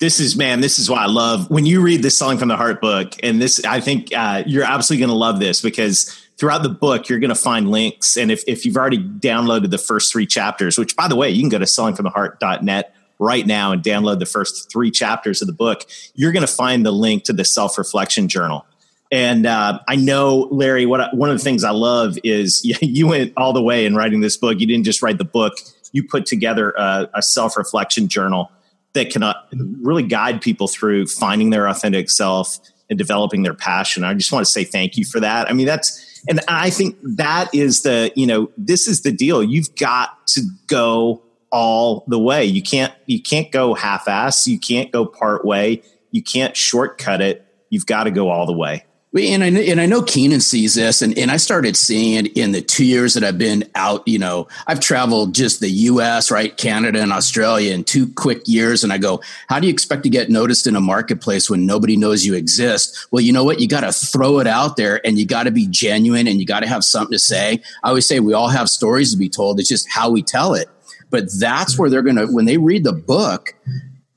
This 0.00 0.18
is 0.18 0.34
man. 0.34 0.60
This 0.60 0.78
is 0.78 0.90
why 0.90 1.04
I 1.04 1.06
love 1.06 1.50
when 1.50 1.64
you 1.64 1.80
read 1.80 2.02
the 2.02 2.10
"Selling 2.10 2.36
from 2.36 2.48
the 2.48 2.56
Heart" 2.56 2.82
book, 2.82 3.14
and 3.22 3.40
this. 3.40 3.64
I 3.64 3.80
think 3.80 4.14
uh, 4.14 4.42
you're 4.46 4.64
absolutely 4.64 5.06
going 5.06 5.14
to 5.14 5.16
love 5.16 5.40
this 5.40 5.62
because 5.62 6.25
throughout 6.38 6.62
the 6.62 6.68
book, 6.68 7.08
you're 7.08 7.18
going 7.18 7.28
to 7.28 7.34
find 7.34 7.70
links. 7.70 8.16
And 8.16 8.30
if, 8.30 8.44
if 8.46 8.64
you've 8.64 8.76
already 8.76 8.98
downloaded 8.98 9.70
the 9.70 9.78
first 9.78 10.12
three 10.12 10.26
chapters, 10.26 10.78
which 10.78 10.96
by 10.96 11.08
the 11.08 11.16
way, 11.16 11.30
you 11.30 11.40
can 11.40 11.48
go 11.48 11.58
to 11.58 11.64
sellingfromtheheart.net 11.64 12.94
right 13.18 13.46
now 13.46 13.72
and 13.72 13.82
download 13.82 14.18
the 14.18 14.26
first 14.26 14.70
three 14.70 14.90
chapters 14.90 15.40
of 15.40 15.46
the 15.46 15.54
book, 15.54 15.84
you're 16.14 16.32
going 16.32 16.46
to 16.46 16.52
find 16.52 16.84
the 16.84 16.90
link 16.92 17.24
to 17.24 17.32
the 17.32 17.44
self 17.44 17.78
reflection 17.78 18.28
journal. 18.28 18.66
And 19.10 19.46
uh, 19.46 19.78
I 19.86 19.96
know, 19.96 20.48
Larry, 20.50 20.84
what 20.84 21.00
I, 21.00 21.08
one 21.12 21.30
of 21.30 21.38
the 21.38 21.44
things 21.44 21.64
I 21.64 21.70
love 21.70 22.18
is 22.24 22.62
you 22.82 23.06
went 23.06 23.32
all 23.36 23.52
the 23.52 23.62
way 23.62 23.86
in 23.86 23.94
writing 23.94 24.20
this 24.20 24.36
book. 24.36 24.60
You 24.60 24.66
didn't 24.66 24.84
just 24.84 25.02
write 25.02 25.18
the 25.18 25.24
book, 25.24 25.54
you 25.92 26.02
put 26.02 26.26
together 26.26 26.72
a, 26.72 27.08
a 27.14 27.22
self 27.22 27.56
reflection 27.56 28.08
journal 28.08 28.50
that 28.92 29.10
can 29.10 29.22
uh, 29.22 29.34
really 29.82 30.02
guide 30.02 30.40
people 30.40 30.68
through 30.68 31.06
finding 31.06 31.50
their 31.50 31.68
authentic 31.68 32.10
self 32.10 32.58
and 32.88 32.98
developing 32.98 33.42
their 33.42 33.54
passion. 33.54 34.04
I 34.04 34.14
just 34.14 34.32
want 34.32 34.44
to 34.46 34.50
say 34.50 34.64
thank 34.64 34.96
you 34.96 35.04
for 35.04 35.20
that. 35.20 35.48
I 35.50 35.52
mean, 35.52 35.66
that's 35.66 36.15
and 36.28 36.40
I 36.48 36.70
think 36.70 36.96
that 37.02 37.54
is 37.54 37.82
the, 37.82 38.12
you 38.16 38.26
know, 38.26 38.50
this 38.56 38.88
is 38.88 39.02
the 39.02 39.12
deal. 39.12 39.42
You've 39.42 39.74
got 39.76 40.26
to 40.28 40.42
go 40.66 41.22
all 41.50 42.04
the 42.08 42.18
way. 42.18 42.44
You 42.44 42.62
can't 42.62 42.92
you 43.06 43.22
can't 43.22 43.50
go 43.52 43.74
half 43.74 44.08
ass, 44.08 44.46
you 44.46 44.58
can't 44.58 44.90
go 44.90 45.06
part 45.06 45.44
way, 45.44 45.82
you 46.10 46.22
can't 46.22 46.56
shortcut 46.56 47.20
it. 47.20 47.46
You've 47.70 47.86
got 47.86 48.04
to 48.04 48.10
go 48.10 48.28
all 48.28 48.46
the 48.46 48.52
way. 48.52 48.84
And 49.16 49.42
I, 49.42 49.46
and 49.46 49.80
I 49.80 49.86
know 49.86 50.02
Keenan 50.02 50.40
sees 50.40 50.74
this, 50.74 51.00
and, 51.00 51.16
and 51.16 51.30
I 51.30 51.38
started 51.38 51.76
seeing 51.76 52.26
it 52.26 52.36
in 52.36 52.52
the 52.52 52.60
two 52.60 52.84
years 52.84 53.14
that 53.14 53.24
I've 53.24 53.38
been 53.38 53.64
out. 53.74 54.06
You 54.06 54.18
know, 54.18 54.46
I've 54.66 54.80
traveled 54.80 55.34
just 55.34 55.60
the 55.60 55.70
US, 55.70 56.30
right, 56.30 56.54
Canada 56.56 57.00
and 57.00 57.12
Australia 57.12 57.72
in 57.72 57.84
two 57.84 58.12
quick 58.12 58.42
years. 58.46 58.84
And 58.84 58.92
I 58.92 58.98
go, 58.98 59.22
how 59.48 59.58
do 59.58 59.66
you 59.66 59.72
expect 59.72 60.02
to 60.02 60.10
get 60.10 60.28
noticed 60.28 60.66
in 60.66 60.76
a 60.76 60.80
marketplace 60.80 61.48
when 61.48 61.64
nobody 61.64 61.96
knows 61.96 62.26
you 62.26 62.34
exist? 62.34 63.06
Well, 63.10 63.22
you 63.22 63.32
know 63.32 63.44
what? 63.44 63.60
You 63.60 63.68
got 63.68 63.80
to 63.80 63.92
throw 63.92 64.38
it 64.38 64.46
out 64.46 64.76
there 64.76 65.04
and 65.06 65.18
you 65.18 65.26
got 65.26 65.44
to 65.44 65.50
be 65.50 65.66
genuine 65.68 66.26
and 66.26 66.38
you 66.38 66.46
got 66.46 66.60
to 66.60 66.68
have 66.68 66.84
something 66.84 67.12
to 67.12 67.18
say. 67.18 67.62
I 67.82 67.88
always 67.88 68.06
say 68.06 68.20
we 68.20 68.34
all 68.34 68.48
have 68.48 68.68
stories 68.68 69.12
to 69.12 69.18
be 69.18 69.28
told. 69.28 69.58
It's 69.58 69.68
just 69.68 69.88
how 69.90 70.10
we 70.10 70.22
tell 70.22 70.54
it. 70.54 70.68
But 71.10 71.28
that's 71.38 71.72
mm-hmm. 71.72 71.82
where 71.82 71.90
they're 71.90 72.02
going 72.02 72.16
to, 72.16 72.26
when 72.26 72.44
they 72.44 72.58
read 72.58 72.84
the 72.84 72.92
book, 72.92 73.54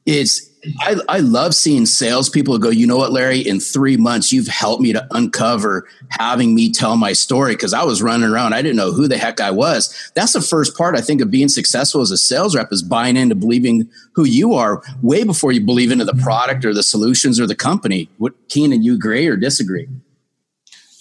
is 0.06 0.49
I, 0.82 0.98
I 1.08 1.20
love 1.20 1.56
seeing 1.56 1.86
salespeople 1.86 2.58
go, 2.58 2.70
you 2.70 2.86
know 2.86 2.98
what, 2.98 3.12
Larry, 3.12 3.40
in 3.40 3.60
three 3.60 3.96
months, 3.96 4.34
you've 4.34 4.48
helped 4.48 4.82
me 4.82 4.92
to 4.92 5.08
uncover 5.12 5.88
having 6.10 6.54
me 6.54 6.72
tell 6.72 6.98
my 6.98 7.14
story 7.14 7.54
because 7.54 7.74
I 7.74 7.84
was 7.84 8.02
running 8.02 8.30
around. 8.30 8.54
I 8.54 8.62
didn't 8.62 8.76
know 8.76 8.92
who 8.92 9.08
the 9.08 9.18
heck 9.18 9.40
I 9.40 9.52
was. 9.52 10.12
That's 10.16 10.34
the 10.34 10.42
first 10.42 10.76
part, 10.76 10.98
I 10.98 11.02
think, 11.02 11.22
of 11.22 11.32
being 11.32 11.48
successful 11.48 12.02
as 12.02 12.12
a 12.12 12.18
sales 12.18 12.56
rep 12.56 12.74
is 12.74 12.84
buying 12.84 13.16
into 13.16 13.36
believing 13.36 13.90
who 14.14 14.26
you 14.26 14.54
are 14.54 14.84
way 15.02 15.24
before 15.24 15.52
you 15.52 15.62
believe 15.62 15.92
into 15.92 16.06
the 16.06 16.14
product 16.16 16.66
or 16.66 16.74
the 16.74 16.84
solutions 16.84 17.40
or 17.40 17.48
the 17.48 17.56
company. 17.56 18.10
What, 18.18 18.34
Keenan, 18.50 18.84
you 18.84 18.96
agree 18.96 19.28
or 19.28 19.38
disagree? 19.38 19.88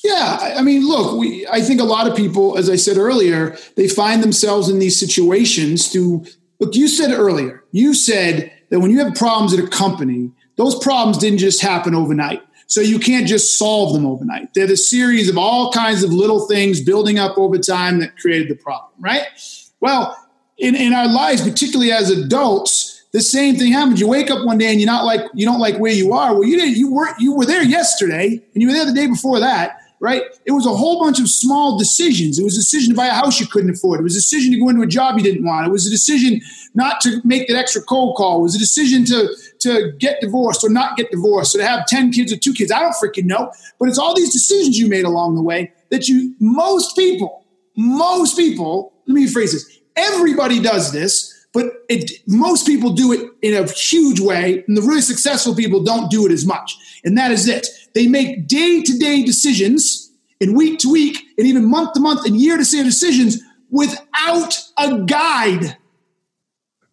Yeah, 0.05 0.55
I 0.57 0.62
mean, 0.62 0.87
look, 0.87 1.18
we, 1.18 1.47
I 1.49 1.61
think 1.61 1.81
a 1.81 1.85
lot 1.85 2.09
of 2.09 2.16
people, 2.16 2.57
as 2.57 2.71
I 2.71 2.77
said 2.77 2.97
earlier, 2.97 3.57
they 3.77 3.88
find 3.88 4.23
themselves 4.23 4.68
in 4.68 4.79
these 4.79 4.99
situations 4.99 5.90
to 5.90 6.25
look. 6.61 6.77
You 6.77 6.87
said 6.87 7.11
earlier, 7.11 7.64
you 7.73 7.92
said 7.94 8.53
that 8.70 8.81
when 8.81 8.90
you 8.90 8.98
have 9.04 9.14
problems 9.14 9.54
at 9.54 9.64
a 9.64 9.68
company, 9.68 10.31
those 10.57 10.78
problems 10.78 11.18
didn't 11.18 11.38
just 11.38 11.61
happen 11.61 11.94
overnight. 11.94 12.42
So 12.66 12.81
you 12.83 12.98
can't 12.98 13.26
just 13.26 13.57
solve 13.57 13.94
them 13.94 14.04
overnight. 14.04 14.52
They're 14.54 14.66
the 14.66 14.76
series 14.76 15.28
of 15.31 15.38
all 15.38 15.72
kinds 15.72 16.02
of 16.02 16.12
little 16.12 16.46
things 16.46 16.83
building 16.83 17.18
up 17.18 17.38
over 17.38 17.57
time 17.57 18.00
that 18.00 18.18
created 18.18 18.48
the 18.48 18.57
problem, 18.57 18.92
right? 19.00 19.24
Well, 19.81 20.14
in, 20.59 20.74
in 20.74 20.92
our 20.92 21.09
lives, 21.09 21.40
particularly 21.40 21.92
as 21.92 22.11
adults, 22.11 23.07
the 23.12 23.22
same 23.22 23.57
thing 23.57 23.72
happens. 23.72 24.00
You 24.00 24.09
wake 24.09 24.31
up 24.31 24.44
one 24.44 24.59
day 24.59 24.70
and 24.70 24.81
you're 24.81 24.90
not 24.90 25.07
like 25.07 25.22
you 25.33 25.46
don't 25.46 25.61
like 25.61 25.78
where 25.78 25.92
you 25.92 26.12
are. 26.12 26.35
Well, 26.35 26.44
you 26.44 26.59
didn't. 26.59 26.76
You 26.76 26.92
weren't 26.92 27.18
you 27.18 27.35
were 27.35 27.46
there 27.46 27.62
yesterday, 27.62 28.26
and 28.52 28.62
you 28.62 28.68
were 28.68 28.74
there 28.74 28.85
the 28.85 28.92
day 28.92 29.07
before 29.07 29.40
that 29.40 29.78
right? 30.00 30.22
It 30.46 30.52
was 30.52 30.66
a 30.66 30.74
whole 30.74 31.00
bunch 31.02 31.18
of 31.18 31.28
small 31.28 31.78
decisions. 31.78 32.38
It 32.38 32.44
was 32.44 32.56
a 32.56 32.61
decision 32.61 32.90
to 32.90 32.96
buy 32.96 33.06
a 33.06 33.14
house 33.14 33.40
you 33.40 33.46
couldn't 33.46 33.70
afford. 33.70 34.00
It 34.00 34.04
was 34.04 34.14
a 34.14 34.18
decision 34.18 34.52
to 34.52 34.58
go 34.58 34.68
into 34.68 34.82
a 34.82 34.87
job 34.87 35.16
you 35.16 35.24
didn't 35.24 35.44
want. 35.44 35.66
It 35.66 35.70
was 35.70 35.87
a 35.87 35.90
decision 35.90 36.40
not 36.74 37.00
to 37.02 37.20
make 37.24 37.48
that 37.48 37.56
extra 37.56 37.82
cold 37.82 38.16
call. 38.16 38.40
It 38.40 38.42
was 38.42 38.54
a 38.54 38.58
decision 38.58 39.04
to 39.06 39.28
to 39.61 39.92
get 39.98 40.20
divorced 40.20 40.62
or 40.62 40.70
not 40.70 40.96
get 40.96 41.11
divorced 41.11 41.54
or 41.54 41.58
to 41.58 41.66
have 41.66 41.87
10 41.87 42.12
kids 42.12 42.32
or 42.32 42.37
two 42.37 42.52
kids. 42.52 42.70
I 42.70 42.80
don't 42.80 42.94
freaking 42.94 43.24
know. 43.24 43.52
But 43.78 43.88
it's 43.88 43.98
all 43.98 44.14
these 44.14 44.32
decisions 44.32 44.78
you 44.78 44.88
made 44.88 45.04
along 45.04 45.34
the 45.34 45.42
way 45.42 45.72
that 45.90 46.08
you 46.08 46.34
most 46.38 46.96
people, 46.96 47.44
most 47.76 48.37
people, 48.37 48.92
let 49.06 49.14
me 49.14 49.26
rephrase 49.26 49.52
this. 49.52 49.78
Everybody 49.96 50.61
does 50.61 50.92
this 50.92 51.38
but 51.52 51.66
it, 51.88 52.12
most 52.26 52.66
people 52.66 52.92
do 52.92 53.12
it 53.12 53.30
in 53.42 53.54
a 53.54 53.66
huge 53.70 54.20
way, 54.20 54.64
and 54.66 54.76
the 54.76 54.82
really 54.82 55.00
successful 55.00 55.54
people 55.54 55.82
don't 55.82 56.11
do 56.11 56.26
it 56.26 56.32
as 56.32 56.46
much. 56.46 56.76
And 57.04 57.16
that 57.16 57.30
is 57.30 57.48
it. 57.48 57.66
They 57.94 58.06
make 58.06 58.46
day 58.46 58.82
to 58.82 58.98
day 58.98 59.22
decisions, 59.22 60.12
and 60.40 60.56
week 60.56 60.78
to 60.80 60.92
week, 60.92 61.18
and 61.37 61.46
even 61.46 61.70
month 61.70 61.94
to 61.94 62.00
month, 62.00 62.26
and 62.26 62.40
year 62.40 62.56
to 62.56 62.64
year 62.64 62.84
decisions 62.84 63.40
without 63.70 64.58
a 64.78 65.02
guide. 65.04 65.76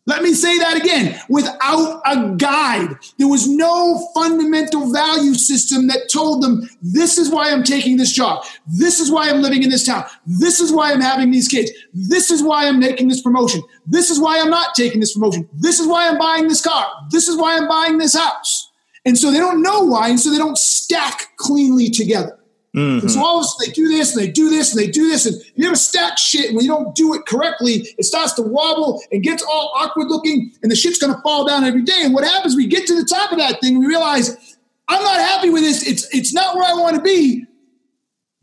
Let 0.07 0.21
me 0.21 0.33
say 0.33 0.59
that 0.59 0.77
again 0.77 1.19
without 1.29 2.01
a 2.05 2.35
guide. 2.37 2.95
There 3.17 3.27
was 3.27 3.47
no 3.47 4.07
fundamental 4.13 4.91
value 4.91 5.33
system 5.33 5.87
that 5.87 6.09
told 6.13 6.43
them, 6.43 6.69
this 6.81 7.17
is 7.17 7.31
why 7.31 7.51
I'm 7.51 7.63
taking 7.63 7.97
this 7.97 8.11
job. 8.11 8.45
This 8.67 8.99
is 8.99 9.11
why 9.11 9.29
I'm 9.29 9.41
living 9.41 9.63
in 9.63 9.69
this 9.71 9.85
town. 9.85 10.05
This 10.27 10.59
is 10.59 10.71
why 10.71 10.91
I'm 10.91 11.01
having 11.01 11.31
these 11.31 11.47
kids. 11.47 11.71
This 11.91 12.29
is 12.29 12.43
why 12.43 12.67
I'm 12.67 12.79
making 12.79 13.07
this 13.07 13.21
promotion. 13.21 13.63
This 13.87 14.11
is 14.11 14.19
why 14.19 14.39
I'm 14.39 14.51
not 14.51 14.75
taking 14.75 14.99
this 14.99 15.13
promotion. 15.13 15.49
This 15.53 15.79
is 15.79 15.87
why 15.87 16.07
I'm 16.07 16.19
buying 16.19 16.47
this 16.47 16.61
car. 16.61 16.85
This 17.09 17.27
is 17.27 17.35
why 17.35 17.57
I'm 17.57 17.67
buying 17.67 17.97
this 17.97 18.15
house. 18.15 18.71
And 19.05 19.17
so 19.17 19.31
they 19.31 19.39
don't 19.39 19.61
know 19.63 19.81
why, 19.81 20.09
and 20.09 20.19
so 20.19 20.31
they 20.31 20.37
don't 20.37 20.57
stack 20.57 21.35
cleanly 21.37 21.89
together. 21.89 22.39
Mm-hmm. 22.75 22.99
And 22.99 23.11
so 23.11 23.23
all 23.23 23.39
of 23.39 23.45
a 23.45 23.47
sudden 23.47 23.67
they 23.67 23.71
do 23.71 23.87
this 23.87 24.15
and 24.15 24.23
they 24.23 24.29
do 24.29 24.49
this 24.49 24.75
and 24.75 24.83
they 24.83 24.91
do 24.91 25.07
this. 25.07 25.25
And 25.25 25.41
you 25.55 25.65
ever 25.65 25.75
stack 25.75 26.17
shit 26.17 26.47
and 26.47 26.55
when 26.55 26.65
you 26.65 26.71
don't 26.71 26.93
do 26.93 27.13
it 27.13 27.25
correctly, 27.25 27.87
it 27.97 28.03
starts 28.03 28.33
to 28.33 28.41
wobble 28.41 29.01
and 29.11 29.23
gets 29.23 29.43
all 29.43 29.71
awkward 29.75 30.07
looking 30.09 30.51
and 30.61 30.71
the 30.71 30.75
shit's 30.75 30.99
gonna 30.99 31.21
fall 31.21 31.47
down 31.47 31.63
every 31.63 31.83
day. 31.83 32.01
And 32.03 32.13
what 32.13 32.25
happens, 32.25 32.55
we 32.55 32.67
get 32.67 32.85
to 32.87 32.95
the 32.95 33.05
top 33.05 33.31
of 33.31 33.37
that 33.37 33.61
thing, 33.61 33.79
we 33.79 33.85
realize 33.85 34.57
I'm 34.87 35.03
not 35.03 35.17
happy 35.17 35.49
with 35.49 35.63
this. 35.63 35.87
It's 35.87 36.13
it's 36.13 36.33
not 36.33 36.55
where 36.55 36.65
I 36.65 36.73
want 36.73 36.95
to 36.97 37.01
be. 37.01 37.45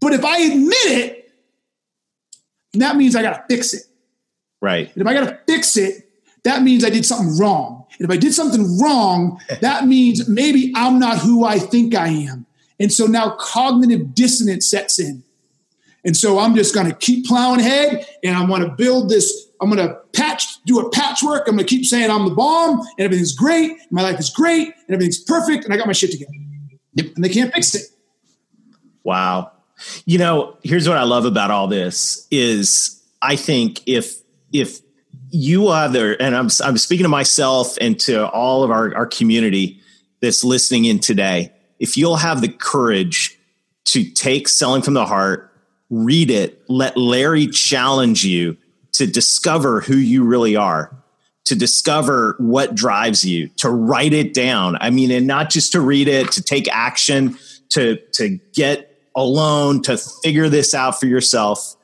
But 0.00 0.14
if 0.14 0.24
I 0.24 0.38
admit 0.38 0.76
it, 0.86 1.32
that 2.74 2.96
means 2.96 3.14
I 3.14 3.22
gotta 3.22 3.44
fix 3.48 3.74
it. 3.74 3.82
Right. 4.60 4.90
And 4.94 5.02
if 5.02 5.06
I 5.06 5.14
gotta 5.14 5.38
fix 5.46 5.76
it, 5.76 6.08
that 6.44 6.62
means 6.62 6.84
I 6.84 6.90
did 6.90 7.04
something 7.04 7.38
wrong. 7.38 7.86
And 7.98 8.10
if 8.10 8.10
I 8.10 8.16
did 8.16 8.32
something 8.32 8.80
wrong, 8.80 9.40
that 9.60 9.86
means 9.86 10.28
maybe 10.28 10.72
I'm 10.74 10.98
not 10.98 11.18
who 11.18 11.44
I 11.44 11.58
think 11.58 11.94
I 11.94 12.08
am. 12.08 12.46
And 12.82 12.92
so 12.92 13.06
now 13.06 13.36
cognitive 13.38 14.12
dissonance 14.12 14.68
sets 14.68 14.98
in. 14.98 15.22
And 16.04 16.16
so 16.16 16.40
I'm 16.40 16.56
just 16.56 16.74
going 16.74 16.88
to 16.88 16.94
keep 16.94 17.26
plowing 17.26 17.60
ahead 17.60 18.04
and 18.24 18.36
I 18.36 18.44
want 18.44 18.64
to 18.64 18.70
build 18.70 19.08
this. 19.08 19.46
I'm 19.60 19.70
going 19.70 19.88
to 19.88 19.94
patch, 20.12 20.60
do 20.64 20.80
a 20.80 20.90
patchwork. 20.90 21.46
I'm 21.46 21.54
going 21.54 21.64
to 21.64 21.76
keep 21.76 21.86
saying 21.86 22.10
I'm 22.10 22.28
the 22.28 22.34
bomb 22.34 22.80
and 22.80 22.88
everything's 22.98 23.36
great. 23.36 23.78
My 23.92 24.02
life 24.02 24.18
is 24.18 24.30
great 24.30 24.66
and 24.66 24.94
everything's 24.94 25.22
perfect 25.22 25.64
and 25.64 25.72
I 25.72 25.76
got 25.76 25.86
my 25.86 25.92
shit 25.92 26.10
together. 26.10 26.32
yep. 26.94 27.06
and 27.14 27.24
they 27.24 27.28
can't 27.28 27.54
fix 27.54 27.72
it. 27.76 27.82
Wow. 29.04 29.52
You 30.04 30.18
know, 30.18 30.58
here's 30.64 30.88
what 30.88 30.98
I 30.98 31.04
love 31.04 31.24
about 31.24 31.52
all 31.52 31.68
this 31.68 32.26
is 32.32 33.00
I 33.20 33.36
think 33.36 33.80
if 33.86 34.16
if 34.52 34.80
you 35.30 35.68
other 35.68 36.14
and 36.14 36.34
I'm 36.34 36.48
I'm 36.64 36.78
speaking 36.78 37.04
to 37.04 37.08
myself 37.08 37.76
and 37.80 37.98
to 38.00 38.28
all 38.28 38.64
of 38.64 38.72
our, 38.72 38.92
our 38.96 39.06
community 39.06 39.80
that's 40.20 40.42
listening 40.42 40.84
in 40.86 40.98
today, 40.98 41.52
if 41.82 41.96
you'll 41.96 42.16
have 42.16 42.40
the 42.40 42.48
courage 42.48 43.36
to 43.86 44.04
take 44.04 44.46
selling 44.46 44.82
from 44.82 44.94
the 44.94 45.04
heart, 45.04 45.52
read 45.90 46.30
it, 46.30 46.62
let 46.68 46.96
Larry 46.96 47.48
challenge 47.48 48.24
you 48.24 48.56
to 48.92 49.06
discover 49.06 49.80
who 49.80 49.96
you 49.96 50.22
really 50.22 50.54
are, 50.54 50.96
to 51.44 51.56
discover 51.56 52.36
what 52.38 52.76
drives 52.76 53.24
you, 53.24 53.48
to 53.56 53.68
write 53.68 54.12
it 54.12 54.32
down. 54.32 54.78
I 54.80 54.90
mean, 54.90 55.10
and 55.10 55.26
not 55.26 55.50
just 55.50 55.72
to 55.72 55.80
read 55.80 56.06
it, 56.06 56.30
to 56.32 56.42
take 56.42 56.72
action, 56.72 57.36
to 57.70 57.96
to 58.12 58.38
get 58.54 58.96
alone 59.16 59.82
to 59.82 59.96
figure 59.96 60.48
this 60.48 60.74
out 60.74 61.00
for 61.00 61.06
yourself, 61.06 61.74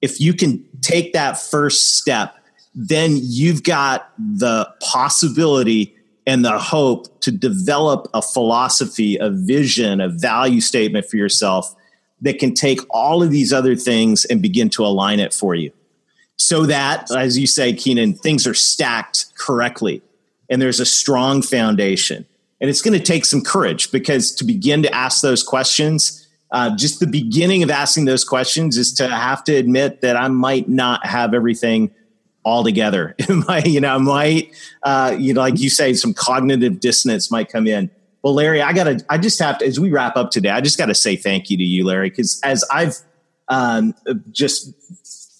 if 0.00 0.20
you 0.20 0.34
can 0.34 0.64
take 0.82 1.14
that 1.14 1.36
first 1.36 1.98
step, 1.98 2.32
then 2.76 3.18
you've 3.20 3.64
got 3.64 4.12
the 4.18 4.72
possibility 4.80 5.97
and 6.28 6.44
the 6.44 6.58
hope 6.58 7.20
to 7.20 7.32
develop 7.32 8.06
a 8.12 8.20
philosophy, 8.20 9.16
a 9.16 9.30
vision, 9.30 9.98
a 9.98 10.10
value 10.10 10.60
statement 10.60 11.06
for 11.06 11.16
yourself 11.16 11.74
that 12.20 12.38
can 12.38 12.52
take 12.52 12.80
all 12.90 13.22
of 13.22 13.30
these 13.30 13.50
other 13.50 13.74
things 13.74 14.26
and 14.26 14.42
begin 14.42 14.68
to 14.68 14.84
align 14.84 15.20
it 15.20 15.32
for 15.32 15.54
you. 15.54 15.72
So 16.36 16.66
that, 16.66 17.10
as 17.10 17.38
you 17.38 17.46
say, 17.46 17.72
Keenan, 17.72 18.12
things 18.12 18.46
are 18.46 18.52
stacked 18.52 19.34
correctly 19.38 20.02
and 20.50 20.60
there's 20.60 20.80
a 20.80 20.84
strong 20.84 21.40
foundation. 21.40 22.26
And 22.60 22.68
it's 22.68 22.82
going 22.82 22.98
to 22.98 23.04
take 23.04 23.24
some 23.24 23.40
courage 23.40 23.90
because 23.90 24.34
to 24.34 24.44
begin 24.44 24.82
to 24.82 24.94
ask 24.94 25.22
those 25.22 25.42
questions, 25.42 26.28
uh, 26.50 26.76
just 26.76 27.00
the 27.00 27.06
beginning 27.06 27.62
of 27.62 27.70
asking 27.70 28.04
those 28.04 28.24
questions 28.24 28.76
is 28.76 28.92
to 28.94 29.08
have 29.08 29.44
to 29.44 29.54
admit 29.54 30.02
that 30.02 30.16
I 30.16 30.28
might 30.28 30.68
not 30.68 31.06
have 31.06 31.32
everything 31.32 31.90
all 32.44 32.64
together. 32.64 33.14
I, 33.48 33.62
you 33.64 33.80
know, 33.80 33.98
might, 33.98 34.54
uh, 34.82 35.16
you 35.18 35.34
know, 35.34 35.40
like 35.40 35.58
you 35.58 35.70
say, 35.70 35.94
some 35.94 36.14
cognitive 36.14 36.80
dissonance 36.80 37.30
might 37.30 37.50
come 37.50 37.66
in. 37.66 37.90
Well, 38.22 38.34
Larry, 38.34 38.62
I 38.62 38.72
gotta, 38.72 39.04
I 39.08 39.18
just 39.18 39.38
have 39.38 39.58
to, 39.58 39.66
as 39.66 39.78
we 39.78 39.90
wrap 39.90 40.16
up 40.16 40.30
today, 40.30 40.50
I 40.50 40.60
just 40.60 40.78
got 40.78 40.86
to 40.86 40.94
say 40.94 41.16
thank 41.16 41.50
you 41.50 41.56
to 41.56 41.62
you, 41.62 41.84
Larry, 41.84 42.10
because 42.10 42.40
as 42.42 42.64
I've 42.70 42.96
um, 43.48 43.94
just 44.30 44.74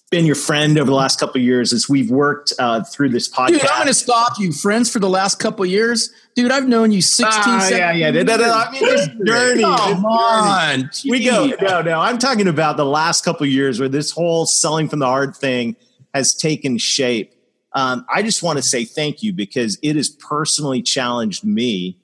been 0.09 0.25
your 0.25 0.35
friend 0.35 0.77
over 0.79 0.89
the 0.89 0.95
last 0.95 1.19
couple 1.19 1.39
years 1.39 1.71
as 1.71 1.87
we've 1.87 2.09
worked 2.09 2.51
uh, 2.57 2.83
through 2.83 3.09
this 3.09 3.29
podcast. 3.29 3.47
Dude, 3.49 3.61
I'm 3.61 3.77
going 3.77 3.87
to 3.87 3.93
stop 3.93 4.39
you. 4.39 4.51
Friends 4.51 4.91
for 4.91 4.99
the 4.99 5.09
last 5.09 5.39
couple 5.39 5.65
years, 5.65 6.11
dude. 6.35 6.51
I've 6.51 6.67
known 6.67 6.91
you 6.91 7.01
16, 7.01 7.31
uh, 7.31 7.67
yeah, 7.71 7.91
yeah. 7.91 8.11
No, 8.11 8.23
no, 8.23 8.37
no, 8.37 8.53
I 8.53 8.71
mean, 8.71 8.83
this 8.83 9.07
journey. 9.25 9.61
Come 9.61 10.05
on, 10.05 10.89
we 11.07 11.23
go. 11.23 11.51
No, 11.61 11.81
no. 11.81 11.99
I'm 11.99 12.17
talking 12.17 12.47
about 12.47 12.77
the 12.77 12.85
last 12.85 13.23
couple 13.23 13.45
years 13.45 13.79
where 13.79 13.89
this 13.89 14.11
whole 14.11 14.45
selling 14.45 14.89
from 14.89 14.99
the 14.99 15.05
heart 15.05 15.35
thing 15.35 15.75
has 16.13 16.33
taken 16.33 16.77
shape. 16.77 17.33
Um, 17.73 18.05
I 18.13 18.23
just 18.23 18.41
want 18.41 18.57
to 18.57 18.63
say 18.63 18.85
thank 18.85 19.21
you 19.21 19.33
because 19.33 19.77
it 19.83 19.95
has 19.95 20.09
personally 20.09 20.81
challenged 20.81 21.43
me 21.43 21.97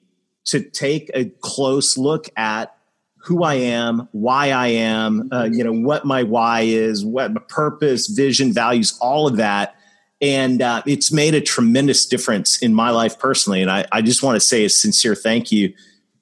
to 0.46 0.60
take 0.60 1.10
a 1.12 1.26
close 1.40 1.98
look 1.98 2.28
at 2.36 2.76
who 3.26 3.42
I 3.42 3.54
am, 3.54 4.08
why 4.12 4.50
I 4.52 4.68
am, 4.68 5.28
uh, 5.32 5.48
you 5.50 5.64
know, 5.64 5.72
what 5.72 6.04
my 6.04 6.22
why 6.22 6.60
is, 6.60 7.04
what 7.04 7.32
my 7.32 7.40
purpose, 7.48 8.06
vision, 8.06 8.52
values, 8.52 8.96
all 9.00 9.26
of 9.26 9.36
that. 9.38 9.74
And 10.20 10.62
uh, 10.62 10.82
it's 10.86 11.10
made 11.10 11.34
a 11.34 11.40
tremendous 11.40 12.06
difference 12.06 12.62
in 12.62 12.72
my 12.72 12.90
life 12.90 13.18
personally. 13.18 13.62
And 13.62 13.70
I, 13.70 13.84
I 13.90 14.00
just 14.00 14.22
want 14.22 14.36
to 14.36 14.40
say 14.40 14.64
a 14.64 14.68
sincere 14.68 15.16
thank 15.16 15.50
you 15.50 15.74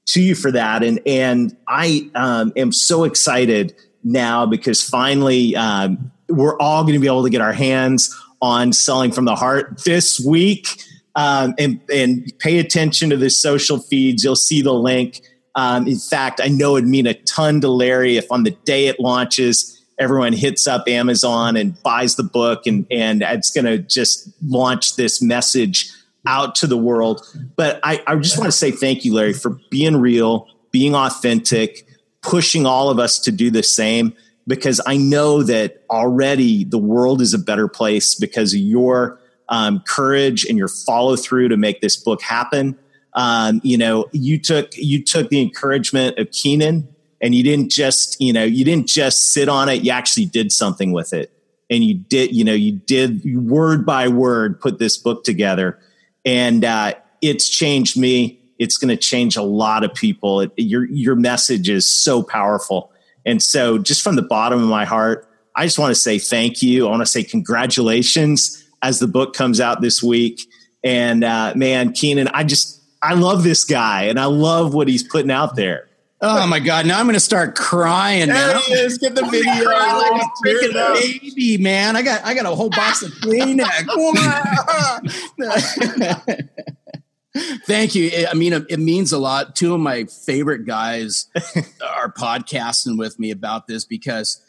to 0.06 0.22
you 0.22 0.34
for 0.34 0.50
that. 0.52 0.82
And, 0.82 0.98
and 1.04 1.54
I 1.68 2.10
um, 2.14 2.54
am 2.56 2.72
so 2.72 3.04
excited 3.04 3.74
now 4.02 4.46
because 4.46 4.82
finally 4.82 5.54
um, 5.56 6.10
we're 6.34 6.58
all 6.58 6.82
going 6.82 6.94
to 6.94 7.00
be 7.00 7.06
able 7.06 7.24
to 7.24 7.30
get 7.30 7.40
our 7.40 7.52
hands 7.52 8.14
on 8.42 8.72
selling 8.72 9.12
from 9.12 9.24
the 9.24 9.34
heart 9.34 9.82
this 9.84 10.20
week. 10.20 10.68
Um, 11.16 11.54
and, 11.60 11.80
and 11.92 12.32
pay 12.40 12.58
attention 12.58 13.08
to 13.10 13.16
the 13.16 13.30
social 13.30 13.78
feeds. 13.78 14.24
You'll 14.24 14.34
see 14.34 14.62
the 14.62 14.72
link 14.72 15.20
um, 15.54 15.86
in 15.86 15.98
fact, 15.98 16.40
I 16.42 16.48
know 16.48 16.76
it'd 16.76 16.88
mean 16.88 17.06
a 17.06 17.14
ton 17.14 17.60
to 17.60 17.68
Larry 17.68 18.16
if 18.16 18.30
on 18.30 18.42
the 18.42 18.50
day 18.50 18.86
it 18.86 18.98
launches, 18.98 19.80
everyone 19.98 20.32
hits 20.32 20.66
up 20.66 20.88
Amazon 20.88 21.56
and 21.56 21.80
buys 21.82 22.16
the 22.16 22.24
book, 22.24 22.66
and 22.66 22.86
and 22.90 23.22
it's 23.22 23.50
going 23.50 23.64
to 23.64 23.78
just 23.78 24.28
launch 24.44 24.96
this 24.96 25.22
message 25.22 25.90
out 26.26 26.54
to 26.56 26.66
the 26.66 26.76
world. 26.76 27.22
But 27.56 27.78
I, 27.84 28.02
I 28.06 28.16
just 28.16 28.38
want 28.38 28.48
to 28.48 28.56
say 28.56 28.70
thank 28.70 29.04
you, 29.04 29.14
Larry, 29.14 29.32
for 29.32 29.58
being 29.70 29.96
real, 29.96 30.48
being 30.72 30.94
authentic, 30.94 31.86
pushing 32.22 32.66
all 32.66 32.90
of 32.90 32.98
us 32.98 33.18
to 33.20 33.30
do 33.30 33.50
the 33.50 33.62
same. 33.62 34.14
Because 34.46 34.80
I 34.86 34.96
know 34.96 35.42
that 35.42 35.82
already 35.88 36.64
the 36.64 36.78
world 36.78 37.20
is 37.22 37.32
a 37.32 37.38
better 37.38 37.66
place 37.66 38.14
because 38.14 38.52
of 38.52 38.60
your 38.60 39.18
um, 39.48 39.80
courage 39.86 40.44
and 40.44 40.58
your 40.58 40.68
follow 40.68 41.16
through 41.16 41.48
to 41.48 41.56
make 41.56 41.80
this 41.80 41.96
book 41.96 42.22
happen. 42.22 42.78
Um, 43.14 43.60
you 43.62 43.78
know, 43.78 44.06
you 44.12 44.38
took 44.38 44.76
you 44.76 45.02
took 45.02 45.28
the 45.28 45.40
encouragement 45.40 46.18
of 46.18 46.30
Keenan, 46.30 46.88
and 47.20 47.34
you 47.34 47.42
didn't 47.42 47.70
just 47.70 48.20
you 48.20 48.32
know 48.32 48.44
you 48.44 48.64
didn't 48.64 48.88
just 48.88 49.32
sit 49.32 49.48
on 49.48 49.68
it. 49.68 49.82
You 49.84 49.92
actually 49.92 50.26
did 50.26 50.50
something 50.50 50.92
with 50.92 51.12
it, 51.12 51.32
and 51.70 51.84
you 51.84 51.94
did 51.94 52.34
you 52.34 52.44
know 52.44 52.54
you 52.54 52.72
did 52.72 53.22
word 53.48 53.86
by 53.86 54.08
word 54.08 54.60
put 54.60 54.78
this 54.78 54.96
book 54.98 55.24
together, 55.24 55.78
and 56.24 56.64
uh, 56.64 56.94
it's 57.22 57.48
changed 57.48 57.96
me. 57.96 58.40
It's 58.58 58.76
going 58.76 58.88
to 58.88 58.96
change 58.96 59.36
a 59.36 59.42
lot 59.42 59.84
of 59.84 59.94
people. 59.94 60.40
It, 60.40 60.52
your 60.56 60.86
your 60.86 61.14
message 61.14 61.68
is 61.68 61.86
so 61.86 62.22
powerful, 62.22 62.92
and 63.26 63.42
so 63.42 63.78
just 63.78 64.02
from 64.02 64.16
the 64.16 64.22
bottom 64.22 64.62
of 64.62 64.68
my 64.68 64.84
heart, 64.84 65.28
I 65.56 65.64
just 65.64 65.78
want 65.78 65.90
to 65.90 66.00
say 66.00 66.18
thank 66.18 66.62
you. 66.62 66.86
I 66.86 66.90
want 66.90 67.02
to 67.02 67.06
say 67.06 67.22
congratulations 67.22 68.64
as 68.82 68.98
the 68.98 69.06
book 69.06 69.34
comes 69.34 69.60
out 69.60 69.80
this 69.80 70.02
week. 70.02 70.40
And 70.82 71.24
uh, 71.24 71.54
man, 71.56 71.92
Keenan, 71.92 72.28
I 72.28 72.44
just 72.44 72.82
I 73.02 73.14
love 73.14 73.42
this 73.42 73.64
guy 73.64 74.04
and 74.04 74.18
I 74.20 74.26
love 74.26 74.74
what 74.74 74.88
he's 74.88 75.02
putting 75.02 75.30
out 75.30 75.56
there. 75.56 75.88
Oh 76.26 76.46
my 76.46 76.58
god! 76.58 76.86
Now 76.86 76.98
I'm 76.98 77.04
going 77.04 77.14
to 77.14 77.20
start 77.20 77.54
crying. 77.54 78.28
There 78.28 78.58
he 78.60 78.72
is. 78.72 78.96
Get 78.96 79.14
the 79.14 79.26
video. 79.26 79.52
like 79.52 80.22
a 80.22 80.26
freaking 80.42 80.94
baby, 80.94 81.58
man. 81.62 81.96
I 81.96 82.02
got 82.02 82.24
I 82.24 82.32
got 82.34 82.46
a 82.46 82.54
whole 82.54 82.70
box 82.70 83.02
of 83.02 83.10
Kleenex. 83.12 83.84
Thank 87.66 87.94
you. 87.94 88.26
I 88.30 88.34
mean, 88.34 88.52
it 88.68 88.78
means 88.78 89.12
a 89.12 89.18
lot. 89.18 89.56
Two 89.56 89.74
of 89.74 89.80
my 89.80 90.04
favorite 90.04 90.66
guys 90.66 91.26
are 91.82 92.12
podcasting 92.12 92.96
with 92.96 93.18
me 93.18 93.30
about 93.30 93.66
this 93.66 93.84
because 93.84 94.40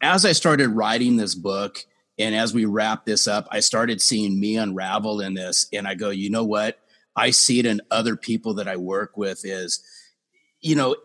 as 0.00 0.24
I 0.24 0.32
started 0.32 0.68
writing 0.68 1.16
this 1.16 1.34
book 1.34 1.84
and 2.18 2.34
as 2.34 2.54
we 2.54 2.64
wrap 2.64 3.04
this 3.04 3.26
up, 3.26 3.48
I 3.50 3.60
started 3.60 4.00
seeing 4.00 4.40
me 4.40 4.56
unravel 4.56 5.20
in 5.20 5.34
this, 5.34 5.66
and 5.72 5.86
I 5.86 5.94
go, 5.94 6.10
you 6.10 6.30
know 6.30 6.44
what? 6.44 6.78
I 7.16 7.30
see 7.30 7.58
it 7.58 7.66
in 7.66 7.80
other 7.90 8.16
people 8.16 8.54
that 8.54 8.68
I 8.68 8.76
work 8.76 9.16
with 9.16 9.44
is, 9.44 9.82
you 10.60 10.76
know, 10.76 10.96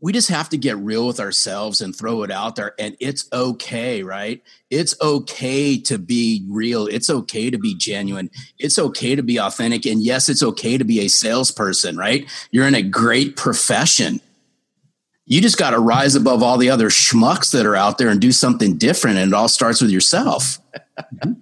we 0.00 0.12
just 0.12 0.28
have 0.28 0.48
to 0.48 0.58
get 0.58 0.76
real 0.78 1.06
with 1.06 1.20
ourselves 1.20 1.80
and 1.80 1.94
throw 1.94 2.22
it 2.22 2.30
out 2.30 2.56
there. 2.56 2.74
And 2.78 2.96
it's 2.98 3.28
okay, 3.32 4.02
right? 4.02 4.42
It's 4.70 5.00
okay 5.00 5.78
to 5.82 5.98
be 5.98 6.44
real. 6.48 6.86
It's 6.86 7.08
okay 7.08 7.50
to 7.50 7.58
be 7.58 7.74
genuine. 7.74 8.30
It's 8.58 8.78
okay 8.78 9.14
to 9.14 9.22
be 9.22 9.38
authentic. 9.38 9.86
And 9.86 10.02
yes, 10.02 10.28
it's 10.28 10.42
okay 10.42 10.78
to 10.78 10.84
be 10.84 11.00
a 11.00 11.08
salesperson, 11.08 11.96
right? 11.96 12.28
You're 12.50 12.66
in 12.66 12.74
a 12.74 12.82
great 12.82 13.36
profession. 13.36 14.20
You 15.26 15.40
just 15.40 15.58
got 15.58 15.70
to 15.70 15.78
rise 15.78 16.14
above 16.14 16.42
all 16.42 16.58
the 16.58 16.70
other 16.70 16.88
schmucks 16.88 17.52
that 17.52 17.66
are 17.66 17.76
out 17.76 17.98
there 17.98 18.08
and 18.08 18.20
do 18.20 18.32
something 18.32 18.78
different. 18.78 19.18
And 19.18 19.32
it 19.32 19.34
all 19.34 19.48
starts 19.48 19.80
with 19.80 19.90
yourself. 19.90 20.58
Mm-hmm. 20.98 21.32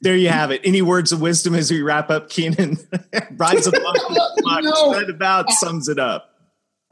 there 0.00 0.16
you 0.16 0.28
have 0.28 0.50
it. 0.50 0.60
Any 0.64 0.82
words 0.82 1.12
of 1.12 1.20
wisdom 1.20 1.54
as 1.54 1.70
we 1.70 1.82
wrap 1.82 2.10
up, 2.10 2.30
Keenan? 2.30 2.78
Rise 3.36 3.66
above 3.66 3.82
the 3.94 4.60
no, 4.62 4.98
that 4.98 5.10
about 5.10 5.50
sums 5.50 5.88
it 5.88 5.98
up. 5.98 6.35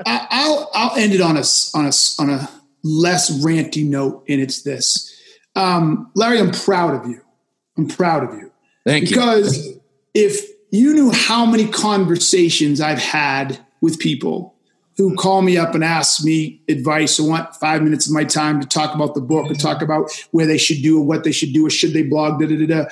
I, 0.05 0.49
will 0.49 0.71
I'll 0.75 0.97
end 0.97 1.13
it 1.13 1.21
on 1.21 1.37
a 1.37 1.45
on 1.75 1.87
a 1.87 1.93
on 2.19 2.31
a 2.31 2.51
less 2.83 3.31
ranty 3.43 3.87
note, 3.87 4.25
and 4.29 4.41
it's 4.41 4.63
this. 4.63 5.11
Um, 5.57 6.11
Larry, 6.15 6.41
I'm 6.41 6.51
proud 6.51 6.95
of 6.95 7.11
you. 7.11 7.21
I'm 7.77 7.89
proud 7.89 8.25
of 8.25 8.39
you. 8.39 8.51
Thank 8.87 9.09
because 9.09 9.57
you. 9.67 9.81
Because 10.15 10.39
if 10.41 10.51
you 10.71 10.93
knew 10.95 11.11
how 11.11 11.47
many 11.47 11.69
conversations 11.69 12.81
I've 12.81 12.99
had 12.99 13.65
with 13.81 13.99
people 13.99 14.55
who 14.97 15.15
call 15.17 15.43
me 15.43 15.57
up 15.57 15.75
and 15.75 15.83
ask 15.83 16.25
me 16.25 16.61
advice 16.69 17.19
or 17.19 17.29
want 17.29 17.55
five 17.57 17.83
minutes 17.83 18.07
of 18.07 18.13
my 18.13 18.25
time 18.25 18.61
to 18.61 18.67
talk 18.67 18.95
about 18.95 19.15
the 19.15 19.21
book 19.21 19.51
or 19.51 19.55
talk 19.55 19.83
about 19.83 20.11
where 20.31 20.47
they 20.47 20.59
should 20.59 20.83
do 20.83 21.01
or 21.01 21.05
what 21.05 21.25
they 21.25 21.33
should 21.33 21.53
do 21.53 21.67
or 21.67 21.71
should 21.71 21.93
they 21.93 22.03
blog, 22.03 22.41
da 22.41 22.47
da 22.47 22.57
da 22.57 22.67
da. 22.67 22.85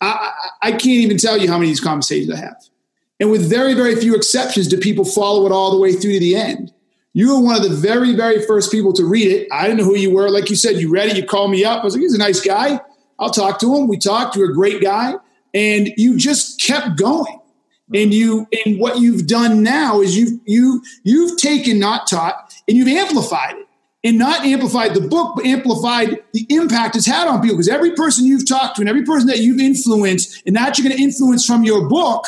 I, 0.00 0.32
I 0.62 0.70
can't 0.72 0.86
even 0.86 1.18
tell 1.18 1.38
you 1.38 1.48
how 1.48 1.58
many 1.58 1.68
of 1.68 1.70
these 1.70 1.80
conversations 1.80 2.32
I 2.32 2.36
have. 2.36 2.56
And 3.20 3.30
with 3.30 3.48
very, 3.48 3.74
very 3.74 3.94
few 3.96 4.14
exceptions, 4.14 4.68
do 4.68 4.76
people 4.76 5.04
follow 5.04 5.46
it 5.46 5.52
all 5.52 5.70
the 5.70 5.78
way 5.78 5.92
through 5.92 6.14
to 6.14 6.20
the 6.20 6.36
end. 6.36 6.72
You 7.12 7.34
were 7.34 7.40
one 7.40 7.56
of 7.56 7.62
the 7.62 7.76
very, 7.76 8.14
very 8.14 8.44
first 8.44 8.72
people 8.72 8.92
to 8.94 9.04
read 9.04 9.28
it. 9.28 9.46
I 9.52 9.62
didn't 9.64 9.78
know 9.78 9.84
who 9.84 9.96
you 9.96 10.12
were. 10.12 10.28
Like 10.30 10.50
you 10.50 10.56
said, 10.56 10.76
you 10.76 10.90
read 10.90 11.08
it, 11.10 11.16
you 11.16 11.24
called 11.24 11.52
me 11.52 11.64
up. 11.64 11.82
I 11.82 11.84
was 11.84 11.94
like, 11.94 12.02
he's 12.02 12.14
a 12.14 12.18
nice 12.18 12.40
guy. 12.40 12.80
I'll 13.20 13.30
talk 13.30 13.60
to 13.60 13.74
him. 13.74 13.86
We 13.86 13.98
talked. 13.98 14.34
You're 14.34 14.50
a 14.50 14.54
great 14.54 14.82
guy. 14.82 15.14
And 15.54 15.90
you 15.96 16.16
just 16.16 16.60
kept 16.60 16.98
going. 16.98 17.40
And 17.94 18.12
you 18.12 18.48
and 18.64 18.80
what 18.80 18.98
you've 18.98 19.26
done 19.26 19.62
now 19.62 20.00
is 20.00 20.16
you've 20.16 20.40
you 20.46 20.82
you've 21.04 21.36
taken 21.36 21.78
not 21.78 22.08
taught 22.08 22.52
and 22.66 22.76
you've 22.76 22.88
amplified 22.88 23.56
it. 23.56 23.66
And 24.02 24.18
not 24.18 24.44
amplified 24.44 24.92
the 24.92 25.00
book, 25.00 25.34
but 25.36 25.46
amplified 25.46 26.22
the 26.32 26.46
impact 26.50 26.94
it's 26.94 27.06
had 27.06 27.26
on 27.26 27.40
people. 27.40 27.56
Because 27.56 27.68
every 27.68 27.92
person 27.92 28.26
you've 28.26 28.46
talked 28.46 28.76
to 28.76 28.82
and 28.82 28.88
every 28.88 29.02
person 29.02 29.28
that 29.28 29.38
you've 29.38 29.60
influenced, 29.60 30.42
and 30.46 30.54
that 30.56 30.76
you're 30.76 30.86
going 30.86 30.96
to 30.96 31.02
influence 31.02 31.46
from 31.46 31.64
your 31.64 31.88
book, 31.88 32.26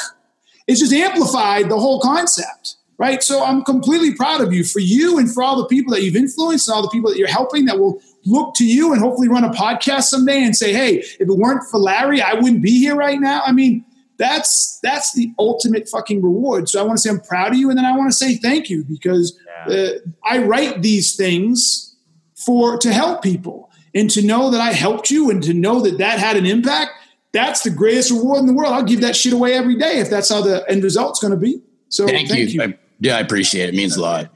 it's 0.66 0.80
just 0.80 0.92
amplified 0.92 1.68
the 1.68 1.78
whole 1.78 2.00
concept 2.00 2.76
right? 2.98 3.22
So 3.22 3.44
I'm 3.44 3.62
completely 3.62 4.14
proud 4.14 4.40
of 4.40 4.52
you 4.52 4.64
for 4.64 4.80
you 4.80 5.18
and 5.18 5.32
for 5.32 5.42
all 5.42 5.56
the 5.56 5.66
people 5.66 5.92
that 5.92 6.02
you've 6.02 6.16
influenced 6.16 6.68
and 6.68 6.74
all 6.74 6.82
the 6.82 6.88
people 6.88 7.10
that 7.10 7.18
you're 7.18 7.28
helping 7.28 7.66
that 7.66 7.78
will 7.78 8.00
look 8.24 8.54
to 8.54 8.64
you 8.64 8.92
and 8.92 9.00
hopefully 9.00 9.28
run 9.28 9.44
a 9.44 9.50
podcast 9.50 10.04
someday 10.04 10.42
and 10.42 10.56
say, 10.56 10.72
hey, 10.72 10.96
if 10.96 11.20
it 11.20 11.28
weren't 11.28 11.62
for 11.70 11.78
Larry, 11.78 12.20
I 12.20 12.34
wouldn't 12.34 12.62
be 12.62 12.78
here 12.80 12.96
right 12.96 13.20
now. 13.20 13.42
I 13.44 13.52
mean, 13.52 13.84
that's 14.18 14.78
that's 14.82 15.12
the 15.12 15.32
ultimate 15.38 15.88
fucking 15.88 16.22
reward. 16.22 16.68
So 16.68 16.80
I 16.80 16.84
want 16.84 16.96
to 16.96 17.02
say 17.02 17.10
I'm 17.10 17.20
proud 17.20 17.52
of 17.52 17.58
you, 17.58 17.68
and 17.68 17.78
then 17.78 17.84
I 17.84 17.94
want 17.94 18.10
to 18.10 18.16
say 18.16 18.36
thank 18.36 18.70
you 18.70 18.82
because 18.82 19.38
yeah. 19.68 19.74
uh, 19.74 19.90
I 20.24 20.38
write 20.38 20.80
these 20.80 21.16
things 21.16 21.94
for 22.34 22.78
to 22.78 22.92
help 22.94 23.22
people 23.22 23.70
and 23.94 24.10
to 24.10 24.24
know 24.24 24.50
that 24.50 24.60
I 24.60 24.72
helped 24.72 25.10
you 25.10 25.30
and 25.30 25.42
to 25.42 25.52
know 25.52 25.80
that 25.82 25.98
that 25.98 26.18
had 26.18 26.36
an 26.36 26.46
impact. 26.46 26.92
That's 27.36 27.62
the 27.62 27.70
greatest 27.70 28.10
reward 28.10 28.40
in 28.40 28.46
the 28.46 28.54
world. 28.54 28.72
I'll 28.72 28.82
give 28.82 29.02
that 29.02 29.14
shit 29.14 29.34
away 29.34 29.52
every 29.52 29.76
day 29.76 29.98
if 29.98 30.08
that's 30.08 30.30
how 30.30 30.40
the 30.40 30.64
end 30.70 30.82
result's 30.82 31.20
going 31.20 31.32
to 31.32 31.36
be. 31.36 31.60
So 31.90 32.06
thank, 32.06 32.30
thank 32.30 32.50
you. 32.50 32.62
you. 32.62 32.62
I, 32.62 32.78
yeah, 32.98 33.18
I 33.18 33.20
appreciate 33.20 33.68
it. 33.68 33.74
It 33.74 33.76
means 33.76 33.96
a 33.96 34.00
lot. 34.00 34.32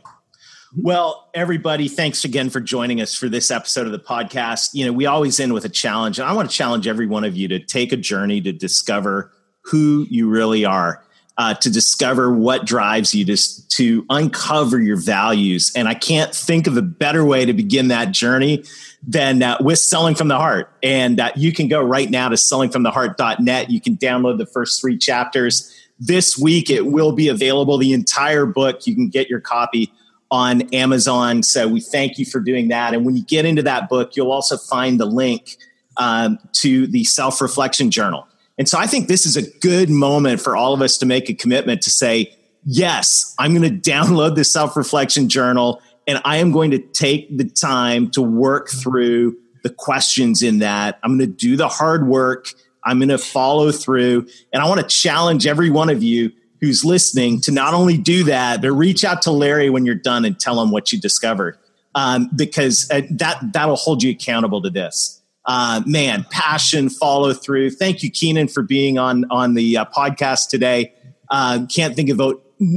Well, 0.77 1.31
everybody, 1.33 1.89
thanks 1.89 2.25
again 2.27 2.51
for 2.51 2.61
joining 2.61 3.01
us 3.01 3.15
for 3.15 3.31
this 3.31 3.51
episode 3.51 3.87
of 3.87 3.93
the 3.93 3.99
podcast. 3.99 4.75
You 4.75 4.85
know, 4.85 4.93
we 4.93 5.07
always 5.07 5.41
end 5.41 5.55
with 5.55 5.65
a 5.65 5.71
challenge, 5.71 6.19
and 6.19 6.29
I 6.29 6.35
want 6.35 6.51
to 6.51 6.55
challenge 6.55 6.87
every 6.87 7.07
one 7.07 7.25
of 7.25 7.35
you 7.37 7.49
to 7.49 7.59
take 7.59 7.91
a 7.93 7.97
journey 7.97 8.43
to 8.43 8.53
discover 8.53 9.33
who 9.65 10.07
you 10.11 10.29
really 10.29 10.67
are, 10.67 11.03
uh, 11.39 11.55
to 11.55 11.71
discover 11.71 12.33
what 12.33 12.67
drives 12.67 13.15
you, 13.15 13.25
to, 13.25 13.69
to 13.69 14.05
uncover 14.11 14.81
your 14.81 14.97
values. 14.97 15.73
And 15.75 15.89
I 15.89 15.95
can't 15.95 16.35
think 16.35 16.67
of 16.67 16.77
a 16.77 16.83
better 16.83 17.25
way 17.25 17.45
to 17.45 17.53
begin 17.53 17.89
that 17.89 18.13
journey 18.13 18.65
than 19.07 19.43
uh, 19.43 19.57
with 19.61 19.79
Selling 19.79 20.15
from 20.15 20.29
the 20.29 20.37
Heart. 20.37 20.71
And 20.83 21.21
uh, 21.21 21.33
you 21.37 21.53
can 21.53 21.69
go 21.69 21.83
right 21.83 22.11
now 22.11 22.29
to 22.29 22.37
sellingfromtheheart.net. 22.37 23.71
You 23.71 23.81
can 23.81 23.97
download 23.97 24.39
the 24.39 24.47
first 24.47 24.81
three 24.81 24.99
chapters. 24.99 25.75
This 25.99 26.37
week, 26.37 26.71
it 26.71 26.87
will 26.87 27.13
be 27.13 27.29
available, 27.29 27.79
the 27.79 27.93
entire 27.93 28.47
book. 28.47 28.87
You 28.87 28.95
can 28.95 29.09
get 29.09 29.31
your 29.31 29.41
copy 29.41 29.93
on 30.31 30.63
Amazon. 30.75 31.43
So 31.43 31.67
we 31.67 31.81
thank 31.81 32.19
you 32.19 32.25
for 32.25 32.41
doing 32.41 32.69
that. 32.69 32.95
And 32.95 33.05
when 33.05 33.17
you 33.17 33.23
get 33.23 33.45
into 33.45 33.63
that 33.63 33.89
book, 33.89 34.17
you'll 34.17 34.33
also 34.33 34.57
find 34.57 35.01
the 35.01 35.07
link 35.07 35.57
um, 35.97 36.39
to 36.53 36.87
the 36.87 37.05
self 37.05 37.41
reflection 37.41 37.91
journal. 37.91 38.27
And 38.59 38.69
so 38.69 38.79
I 38.79 38.87
think 38.87 39.09
this 39.09 39.25
is 39.25 39.37
a 39.37 39.51
good 39.61 39.89
moment 39.89 40.41
for 40.41 40.57
all 40.57 40.75
of 40.75 40.83
us 40.83 40.99
to 40.99 41.07
make 41.07 41.31
a 41.31 41.35
commitment 41.35 41.83
to 41.83 41.91
say, 41.91 42.35
yes, 42.65 43.35
I'm 43.39 43.55
going 43.55 43.81
to 43.81 43.91
download 43.91 44.35
the 44.35 44.45
self 44.45 44.77
reflection 44.77 45.29
journal 45.29 45.81
and 46.07 46.21
I 46.25 46.39
am 46.39 46.51
going 46.51 46.73
to 46.73 46.79
take 46.79 47.37
the 47.37 47.45
time 47.45 48.11
to 48.13 48.23
work 48.23 48.69
through 48.69 49.37
the 49.63 49.71
questions 49.71 50.43
in 50.43 50.59
that. 50.59 50.99
I'm 51.03 51.19
going 51.19 51.31
to 51.31 51.37
do 51.37 51.57
the 51.57 51.69
hard 51.69 52.07
work. 52.07 52.49
I'm 52.85 52.99
going 52.99 53.11
to 53.11 53.19
follow 53.19 53.71
through. 53.71 54.27
And 54.53 54.63
I 54.63 54.69
want 54.69 54.81
to 54.81 54.87
challenge 54.87 55.47
every 55.47 55.71
one 55.71 55.91
of 55.91 56.03
you 56.03 56.33
who's 56.61 56.85
listening 56.85 57.41
to 57.43 57.53
not 57.53 57.75
only 57.75 57.97
do 57.97 58.25
that, 58.25 58.61
but 58.61 58.73
reach 58.73 59.05
out 59.05 59.23
to 59.23 59.31
Larry 59.31 59.71
when 59.71 59.87
you're 59.87 59.95
done 59.95 60.25
and 60.25 60.39
tell 60.39 60.61
him 60.61 60.71
what 60.71 60.93
you 60.93 61.01
discovered, 61.01 61.59
um, 61.95 62.31
because 62.35 62.91
uh, 62.91 63.03
that 63.11 63.53
that'll 63.53 63.77
hold 63.77 64.03
you 64.03 64.11
accountable 64.11 64.61
to 64.63 64.71
this. 64.71 65.20
Uh, 65.53 65.83
man, 65.85 66.25
passion, 66.31 66.89
follow 66.89 67.33
through. 67.33 67.71
Thank 67.71 68.05
you, 68.05 68.11
Keenan, 68.11 68.47
for 68.47 68.63
being 68.63 68.99
on 69.01 69.25
on 69.33 69.55
the 69.55 69.79
uh, 69.79 69.85
podcast 69.85 70.49
today. 70.49 70.95
Uh, 71.29 71.67
can't 71.67 71.97
think 71.97 72.09
of 72.09 72.21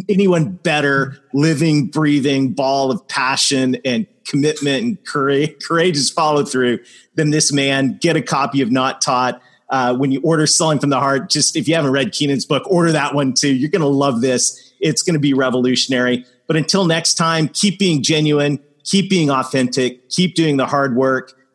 anyone 0.10 0.54
better, 0.54 1.20
living, 1.36 1.86
breathing 1.86 2.52
ball 2.52 2.90
of 2.90 3.08
passion 3.08 3.78
and 3.86 4.08
commitment 4.26 4.84
and 4.84 5.06
courage, 5.06 5.54
courageous 5.64 6.10
follow 6.10 6.44
through 6.44 6.80
than 7.14 7.30
this 7.30 7.54
man. 7.54 8.00
Get 8.02 8.16
a 8.16 8.24
copy 8.24 8.60
of 8.64 8.72
Not 8.72 9.04
Taught 9.04 9.40
uh, 9.70 9.96
when 9.96 10.12
you 10.12 10.20
order 10.22 10.48
Selling 10.48 10.80
from 10.80 10.90
the 10.90 11.00
Heart, 11.00 11.30
just 11.30 11.56
if 11.56 11.68
you 11.68 11.76
haven't 11.76 11.92
read 11.92 12.12
Keenan's 12.12 12.44
book, 12.44 12.64
order 12.66 12.92
that 12.92 13.14
one 13.14 13.34
too. 13.34 13.54
You're 13.54 13.70
going 13.70 13.82
to 13.82 13.88
love 13.88 14.22
this. 14.22 14.74
It's 14.80 15.04
going 15.04 15.14
to 15.14 15.20
be 15.20 15.36
revolutionary. 15.36 16.26
But 16.48 16.56
until 16.56 16.86
next 16.86 17.14
time, 17.20 17.50
keep 17.50 17.78
being 17.78 18.02
genuine, 18.02 18.60
keep 18.84 19.12
being 19.12 19.30
authentic, 19.30 20.10
keep 20.10 20.34
doing 20.34 20.58
the 20.58 20.66
hard 20.66 20.96
work, 20.96 21.36